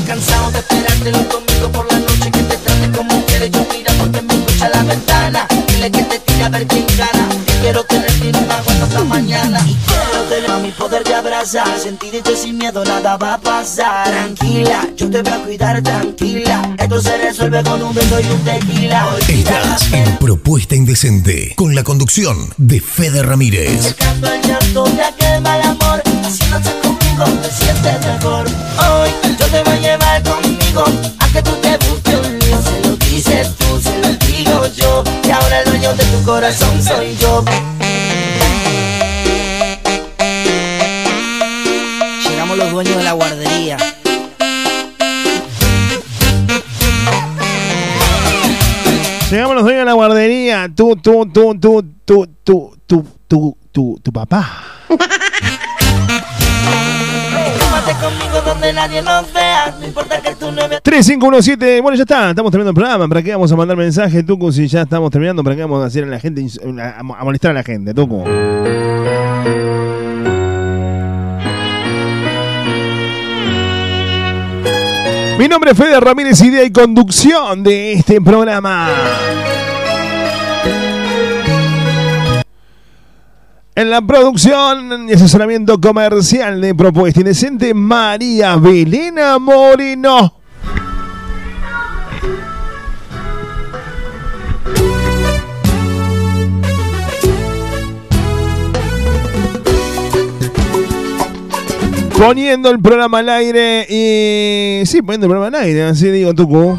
[0.06, 3.50] Cansado de esperarte los domingos por la noche que te trate como quieres.
[3.50, 5.48] Yo mira porque me escucha la ventana.
[5.66, 7.28] Dile que te tira a ver quién gana.
[7.46, 9.60] Y quiero tenerte en una buena hasta mañana.
[9.66, 11.80] Y quiero tener mi poder de abrazar.
[11.80, 14.06] Sentirte sin miedo, nada va a pasar.
[14.06, 16.76] Tranquila, yo te voy a cuidar tranquila.
[16.78, 19.08] Esto se resuelve con un beso y un tequila.
[19.26, 23.96] Estás en Propuesta Indecente con la conducción de Fede Ramírez.
[23.98, 30.84] El llanto amor Haciéndote conmigo te sientes mejor Hoy yo te voy a llevar conmigo
[31.18, 35.04] A que tú te busques un lío Se lo dices tú, se lo digo yo
[35.24, 37.44] Y ahora el dueño de tu corazón soy yo
[42.28, 43.76] Llegamos los dueños de la guardería.
[49.30, 50.70] Llegamos los dueños de la guardería.
[50.74, 54.62] Tú, tú, tú, tú, tú, tú, tú, tú, tú, tu papá.
[57.58, 62.30] Tómate conmigo donde nadie nos vea No importa que tu novia 3517, bueno, ya está,
[62.30, 63.08] estamos terminando el programa.
[63.08, 64.52] ¿Para qué vamos a mandar mensajes, Tucu?
[64.52, 66.46] Si ya estamos terminando, ¿para qué vamos a hacer a la gente,
[66.98, 68.24] a molestar a la gente, Tucu?
[75.38, 78.88] Mi nombre es Fede Ramírez, idea y conducción de este programa.
[83.78, 90.32] En la producción y asesoramiento comercial de Propuesta Indecente, María Belena Moreno.
[102.16, 104.86] Poniendo el programa al aire y...
[104.86, 106.78] Sí, poniendo el programa al aire, así digo, Tucu.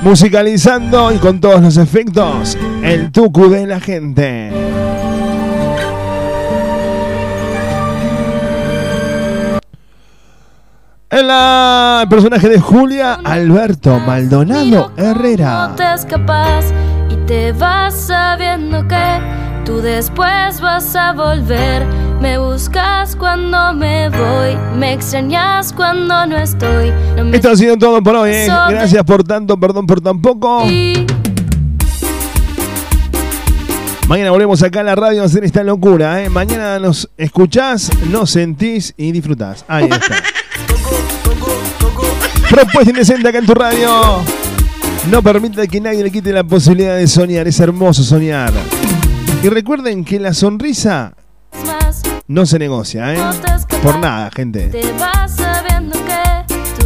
[0.00, 4.75] Musicalizando y con todos los efectos, el Tucu de la gente.
[11.08, 15.68] El personaje de Julia Alberto Maldonado Herrera.
[15.68, 16.74] No te escapas
[17.08, 19.20] y te vas sabiendo que
[19.64, 21.86] tú después vas a volver.
[22.20, 26.92] Me buscas cuando me voy, me extrañas cuando no estoy.
[27.16, 28.30] No Esto ha sido todo por hoy.
[28.30, 28.46] ¿eh?
[28.70, 30.64] Gracias por tanto, perdón por tan poco.
[34.08, 36.24] Mañana volvemos acá a la radio a hacer esta locura.
[36.24, 36.30] ¿eh?
[36.30, 39.64] Mañana nos escuchás, nos sentís y disfrutás.
[39.68, 40.16] Ahí está.
[42.50, 44.22] Propuesta indecente acá en tu radio.
[45.10, 47.46] No permita que nadie le quite la posibilidad de soñar.
[47.46, 48.52] Es hermoso soñar.
[49.42, 51.14] Y recuerden que la sonrisa
[52.28, 53.18] no se negocia, ¿eh?
[53.82, 54.70] Por nada, gente.
[54.70, 54.82] Que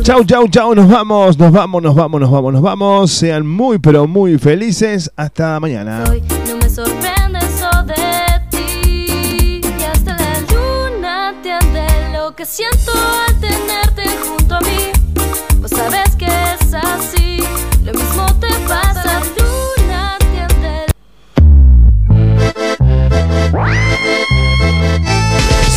[0.03, 0.75] Chau, chau, chau.
[0.75, 3.11] Nos vamos, nos vamos, nos vamos, nos vamos, nos vamos.
[3.11, 5.11] Sean muy, pero muy felices.
[5.17, 6.07] Hasta mañana.
[6.07, 6.61] soy, no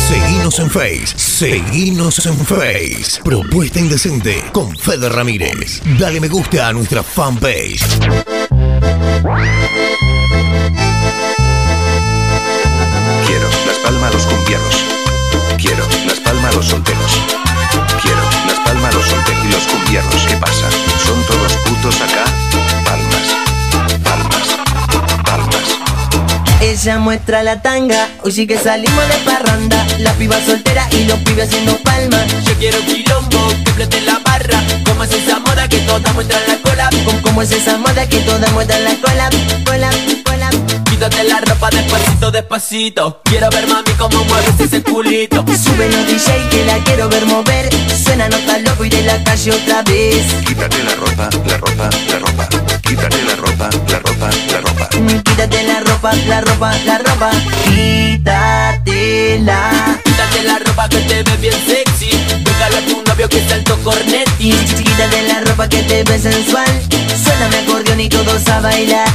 [0.06, 1.14] Seguinos en Face.
[1.16, 3.22] Seguinos en Face.
[3.24, 5.80] Propuesta indecente con Fede Ramírez.
[5.98, 7.80] Dale me gusta a nuestra fanpage.
[13.26, 14.84] Quiero Las Palmas a los cumbianos.
[15.56, 17.12] Quiero Las Palmas a los solteros.
[18.02, 20.26] Quiero Las Palmas a los solteros y los cumbianos.
[20.28, 20.68] ¿Qué pasa?
[21.06, 22.24] ¿Son todos putos acá?
[26.74, 29.86] Ella muestra la tanga, hoy sí que salimos de parranda.
[30.00, 34.60] La piba soltera y los pibes haciendo palmas Yo quiero quilombo, que flote la barra.
[34.84, 38.18] Como es esa moda que todas muestran la cola ¿Cómo, cómo es esa moda que
[38.22, 39.30] todas muestran la cola?
[39.64, 39.90] Cola,
[40.24, 40.50] cola.
[40.90, 43.20] Quítate la ropa despacito, despacito.
[43.22, 45.44] Quiero ver mami cómo mueves ese culito.
[45.46, 47.68] Sube los DJ que la quiero ver mover.
[48.04, 50.26] Suena nota loco y de la calle otra vez.
[50.44, 52.73] Quítate la ropa, la ropa, la ropa.
[52.94, 54.88] Quítate la ropa, la ropa, la ropa.
[54.88, 57.30] Quítate la ropa, la ropa, la ropa.
[57.64, 59.60] Quítatela
[60.04, 62.10] Quítate la ropa que te ve bien sexy.
[62.44, 66.70] Déjalo a tu novio que salto cornetti Quítate la ropa que te ve sensual.
[67.20, 69.08] Suena mi acordeón y todos a bailar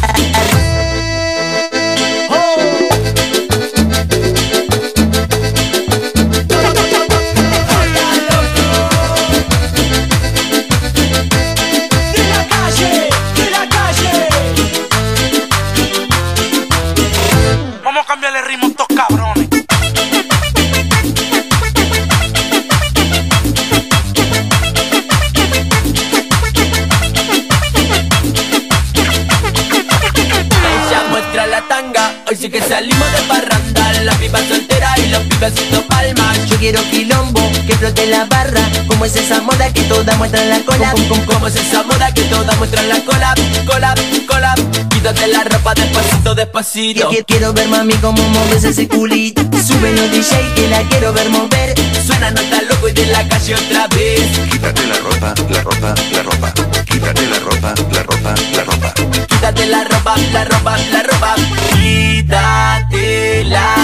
[35.47, 38.61] haciendo palmas Yo quiero quilombo, que flote la barra.
[38.87, 40.93] Como es esa moda que todas muestran la cola.
[41.25, 43.33] Como es esa moda que todas muestran la cola.
[43.65, 43.93] Cola,
[44.27, 44.55] cola
[44.89, 47.09] Quítate la ropa despacito, despacito.
[47.09, 49.41] Que- Quiero ver mami cómo mueves ese culito.
[49.65, 51.73] Sube los DJ que la quiero ver mover.
[52.05, 54.21] Suena nota loco y de la calle otra vez.
[54.51, 56.53] Quítate la ropa, la ropa, la ropa.
[56.85, 58.93] Quítate la ropa, la ropa, la ropa.
[59.27, 61.35] Quítate la ropa, la ropa, la ropa.
[61.73, 63.75] Quítatela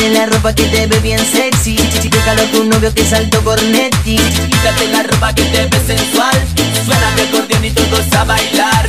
[0.00, 1.76] Quítate la ropa que te ve bien sexy.
[1.76, 6.40] Déjalo a tu novio que salto cornetti Quítate la ropa que te ve sensual.
[6.86, 8.79] Suena mi acordeón y todos a bailar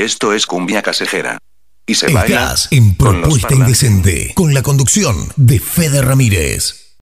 [0.00, 1.36] Y esto es cumbia casejera.
[1.86, 3.52] Y se baila en Propuesta.
[3.52, 6.96] Indecente con la conducción de Fede Ramírez.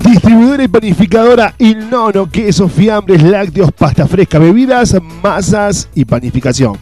[0.00, 6.78] Distribuidora y panificadora Il Nono, quesos, fiambres, lácteos, pasta fresca, bebidas, masas y panificación.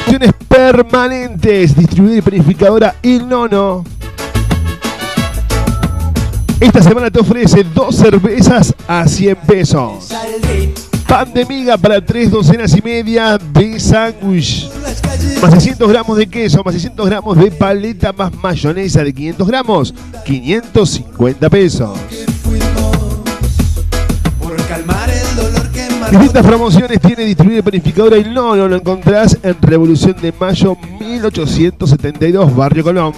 [0.00, 1.76] Opciones permanentes.
[1.76, 3.84] Distribuidora y panificadora Il Nono.
[6.58, 10.08] Esta semana te ofrece dos cervezas a 100 pesos.
[11.06, 14.70] Pan de miga para tres docenas y media de sándwich.
[15.42, 19.94] Más 600 gramos de queso, más 600 gramos de paleta, más mayonesa de 500 gramos,
[20.24, 21.98] 550 pesos.
[26.10, 32.56] Distintas promociones tiene distribuida panificadora y no, no lo encontrás en Revolución de Mayo 1872,
[32.56, 33.12] Barrio Colón.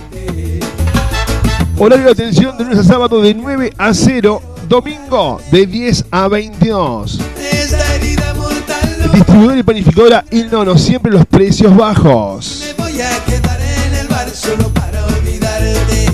[1.80, 6.26] Horario de atención de lunes a sábado de 9 a 0, domingo de 10 a
[6.26, 7.20] 22.
[7.40, 12.64] Esta herida mortal Distribuidor y panificadora Il Nono, siempre los precios bajos.
[12.66, 16.06] me voy a quedar en el bar solo para olvidarte.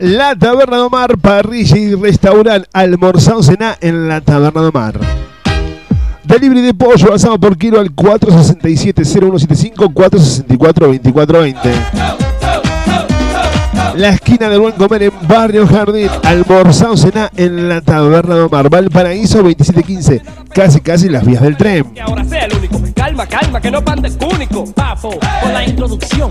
[0.00, 5.27] La Taberna de Omar, parrilla y restaurante, almorzado cená en la Taberna de Omar.
[6.24, 12.18] Delivery de pollo asado por kilo al 467-0175, 464-2420.
[13.98, 16.08] La esquina del buen comer en Barrio Jardín.
[16.22, 18.70] Almorzado cena en la taberna de Omar.
[18.70, 20.22] Valparaíso 2715.
[20.54, 21.92] Casi, casi las vías del tren.
[21.92, 22.80] Que ahora sea el único.
[22.94, 24.72] Calma, calma, que no panda es único.
[24.72, 26.30] Papo, con la introducción.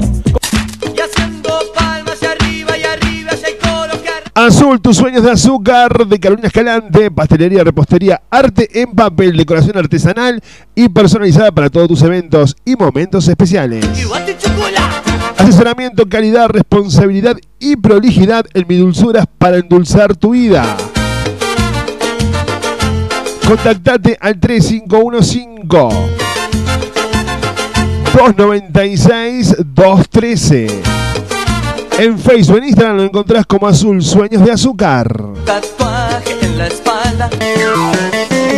[4.37, 10.43] Azul, tus sueños de azúcar de Carolina Escalante, pastelería, repostería, arte en papel, decoración artesanal
[10.75, 13.83] y personalizada para todos tus eventos y momentos especiales.
[15.39, 20.77] Asesoramiento, calidad, responsabilidad y prolijidad en mi dulzuras para endulzar tu vida.
[23.47, 25.47] Contactate al 3515
[28.13, 31.06] 296 213.
[31.99, 35.07] En Facebook, en Instagram lo encontrás como Azul Sueños de Azúcar.
[35.45, 37.29] tatuaje en la espalda.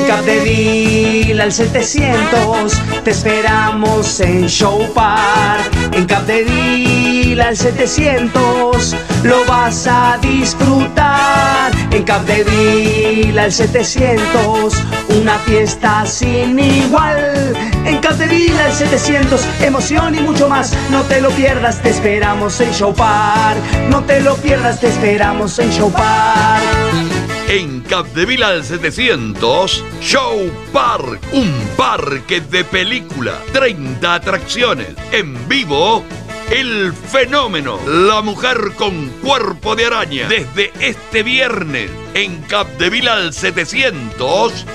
[0.09, 2.73] En Capdeville al 700
[3.03, 5.71] te esperamos en Show Park.
[5.93, 11.71] En Capdeville al 700 lo vas a disfrutar.
[11.91, 14.73] En Capdeville al 700
[15.21, 17.53] una fiesta sin igual.
[17.85, 20.73] En Capdeville al 700 emoción y mucho más.
[20.89, 23.59] No te lo pierdas, te esperamos en Show Park.
[23.89, 27.18] No te lo pierdas, te esperamos en Show Park.
[27.49, 36.03] En Capdeville al 700, Show Park, un parque de película, 30 atracciones, en vivo,
[36.51, 44.65] el fenómeno, la mujer con cuerpo de araña, desde este viernes, en Capdeville al 700,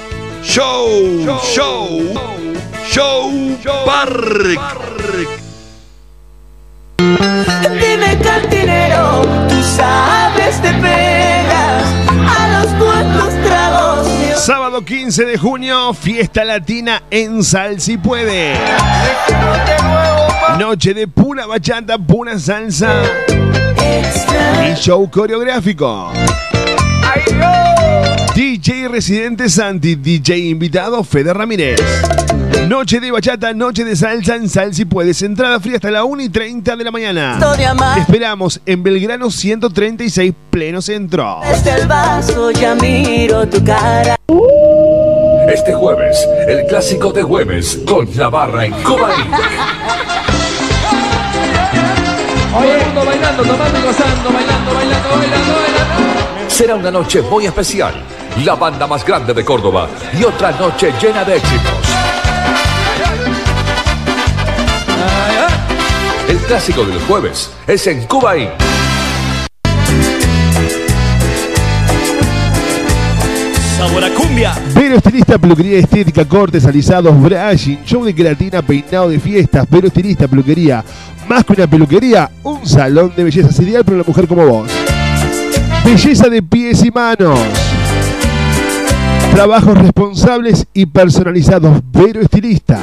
[0.43, 2.15] Show, Show,
[2.91, 4.59] Show, Park.
[6.99, 11.54] Dime cantinero, tú sabes te pegas
[14.37, 18.55] Sábado 15 de junio, fiesta latina en Sal si puede.
[20.59, 23.03] Noche de pura bachata, pura salsa
[24.69, 26.13] y show coreográfico.
[28.35, 31.81] DJ residente Santi, DJ invitado Fede Ramírez.
[32.69, 35.21] Noche de bachata, noche de salsa en Sal si puedes.
[35.23, 37.35] Entrada fría hasta la 1 y 30 de la mañana.
[37.35, 37.97] Historia más.
[37.97, 41.41] Te esperamos en Belgrano 136, pleno centro.
[41.47, 44.17] Desde el vaso ya miro tu cara.
[45.49, 48.73] Este jueves, el clásico de jueves con la barra en.
[48.73, 48.87] Oye,
[52.87, 56.49] mundo bailando, tomando y gozando, bailando, bailando, bailando, bailando.
[56.49, 57.95] Será una noche muy especial.
[58.45, 61.94] La banda más grande de Córdoba y otra noche llena de éxitos.
[66.29, 68.49] El clásico del jueves es en Cubaín.
[73.77, 74.55] Sabor a cumbia.
[74.75, 79.69] Vero Estilista, peluquería estética, cortes, alisados, brushing, show de queratina, peinado de fiestas.
[79.69, 80.83] Vero Estilista, peluquería.
[81.29, 84.71] Más que una peluquería, un salón de belleza ideal para una mujer como vos.
[85.85, 87.39] Belleza de pies y manos.
[89.35, 91.83] Trabajos responsables y personalizados.
[91.93, 92.81] Vero Estilista.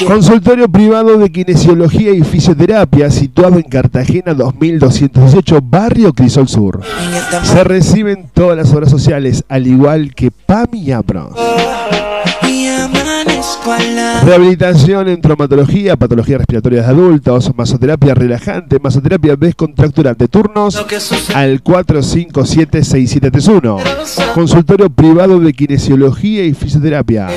[0.07, 6.81] Consultorio privado de kinesiología y fisioterapia situado en Cartagena 2218, Barrio Crisol Sur.
[7.43, 11.35] Se reciben todas las obras sociales, al igual que PAMI y APRO.
[14.25, 20.29] Rehabilitación en traumatología, patologías respiratorias de adultos, masoterapia relajante, masoterapia descontracturante.
[20.29, 20.77] Turnos
[21.35, 24.33] al 457-6731.
[24.35, 27.29] Consultorio privado de kinesiología y fisioterapia.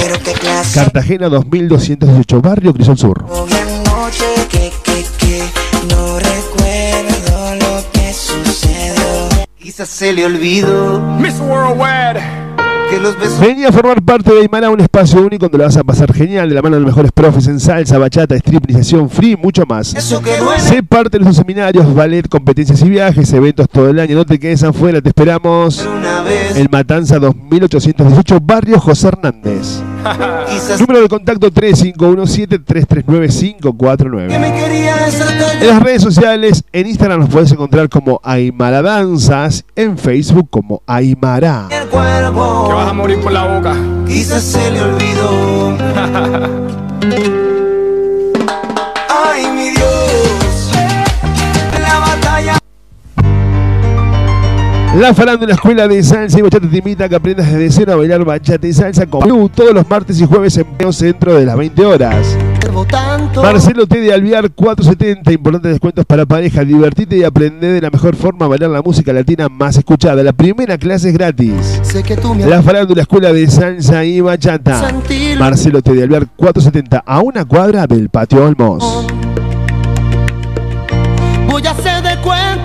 [0.00, 3.24] Pero qué clase Cartagena 2218, Barrio Crisol Sur.
[3.24, 5.42] de noche que, que, que
[5.88, 9.28] no recuerdo lo que sucedió.
[9.58, 11.00] Quizás se le olvidó.
[11.18, 12.47] Miss Worldwide.
[12.88, 13.38] Que los besos.
[13.40, 16.48] Vení a formar parte de Aymara, un espacio único donde lo vas a pasar genial,
[16.48, 19.94] de la mano de los mejores profes en salsa, bachata, strip, iniciación free, mucho más.
[19.94, 20.60] Eso que duele.
[20.60, 24.16] Sé parte de nuestros seminarios, ballet, competencias y viajes, eventos todo el año.
[24.16, 25.86] No te quedes afuera, te esperamos.
[25.86, 26.56] Una vez.
[26.56, 29.82] El Matanza 2818, Barrio José Hernández.
[30.80, 34.28] Número de contacto 3517-339-549.
[34.28, 35.62] que me quería desatender.
[35.62, 40.82] En las redes sociales, en Instagram nos puedes encontrar como Aymara Danzas, en Facebook como
[40.86, 41.68] Aymara.
[41.70, 42.66] El cuerpo.
[42.68, 43.74] Que vas a morir por la boca.
[44.06, 45.76] Quizás se le olvidó.
[54.98, 57.96] La farándula Escuela de Salsa y Bachata te invita a que aprendas desde cero a
[57.96, 61.46] bailar bachata y salsa con Blue todos los martes y jueves en Pleno Centro de
[61.46, 62.36] las 20 horas.
[63.36, 66.64] Marcelo T de Alviar 470, importantes descuentos para pareja.
[66.64, 70.20] Divertite y aprende de la mejor forma a bailar la música latina más escuchada.
[70.24, 71.80] La primera clase es gratis.
[71.82, 74.84] Sé que tú me La farándula Escuela de Salsa y Bachata.
[74.84, 75.38] Sentir.
[75.38, 79.06] Marcelo T de Alvear 470, a una cuadra del Patio Olmos.
[81.48, 82.57] Voy a hacer de cuenta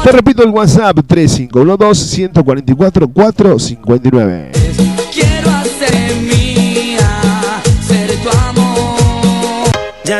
[0.03, 4.60] Te repito el WhatsApp 3512 144 459.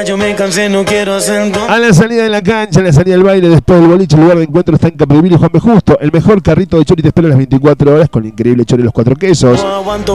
[0.02, 2.92] Ya yo me cansé, no quiero hacer A la salida de la cancha, a la
[2.92, 5.52] salida del baile, después del boliche, el lugar de encuentro está en Capdeville y Juan
[5.54, 5.60] B.
[5.60, 6.00] Justo.
[6.00, 8.82] El mejor carrito de chori te espera a las 24 horas con el increíble chori
[8.82, 9.64] y los cuatro quesos.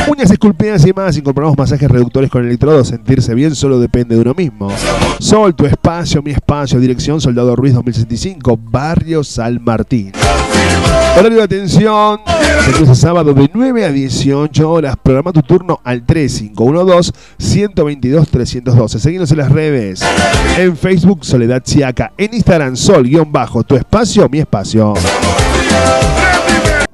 [0.06, 4.34] Uñas esculpidas y más, incorporamos masajes reductores con electrodos, sentirse bien solo depende de uno
[4.34, 4.70] mismo.
[5.18, 10.12] Sol, tu espacio, mi espacio, dirección Soldado Ruiz 2065, Barrio San Martín.
[11.18, 12.20] Horario de atención,
[12.66, 14.96] de lunes a sábado de 9 a 18 horas.
[15.02, 18.98] Programa tu turno al 3512-122-312.
[18.98, 20.02] Seguimos en las redes.
[20.58, 22.12] En Facebook, Soledad Siaca.
[22.18, 23.64] En Instagram, Sol-Bajo.
[23.64, 24.94] Tu espacio, mi espacio.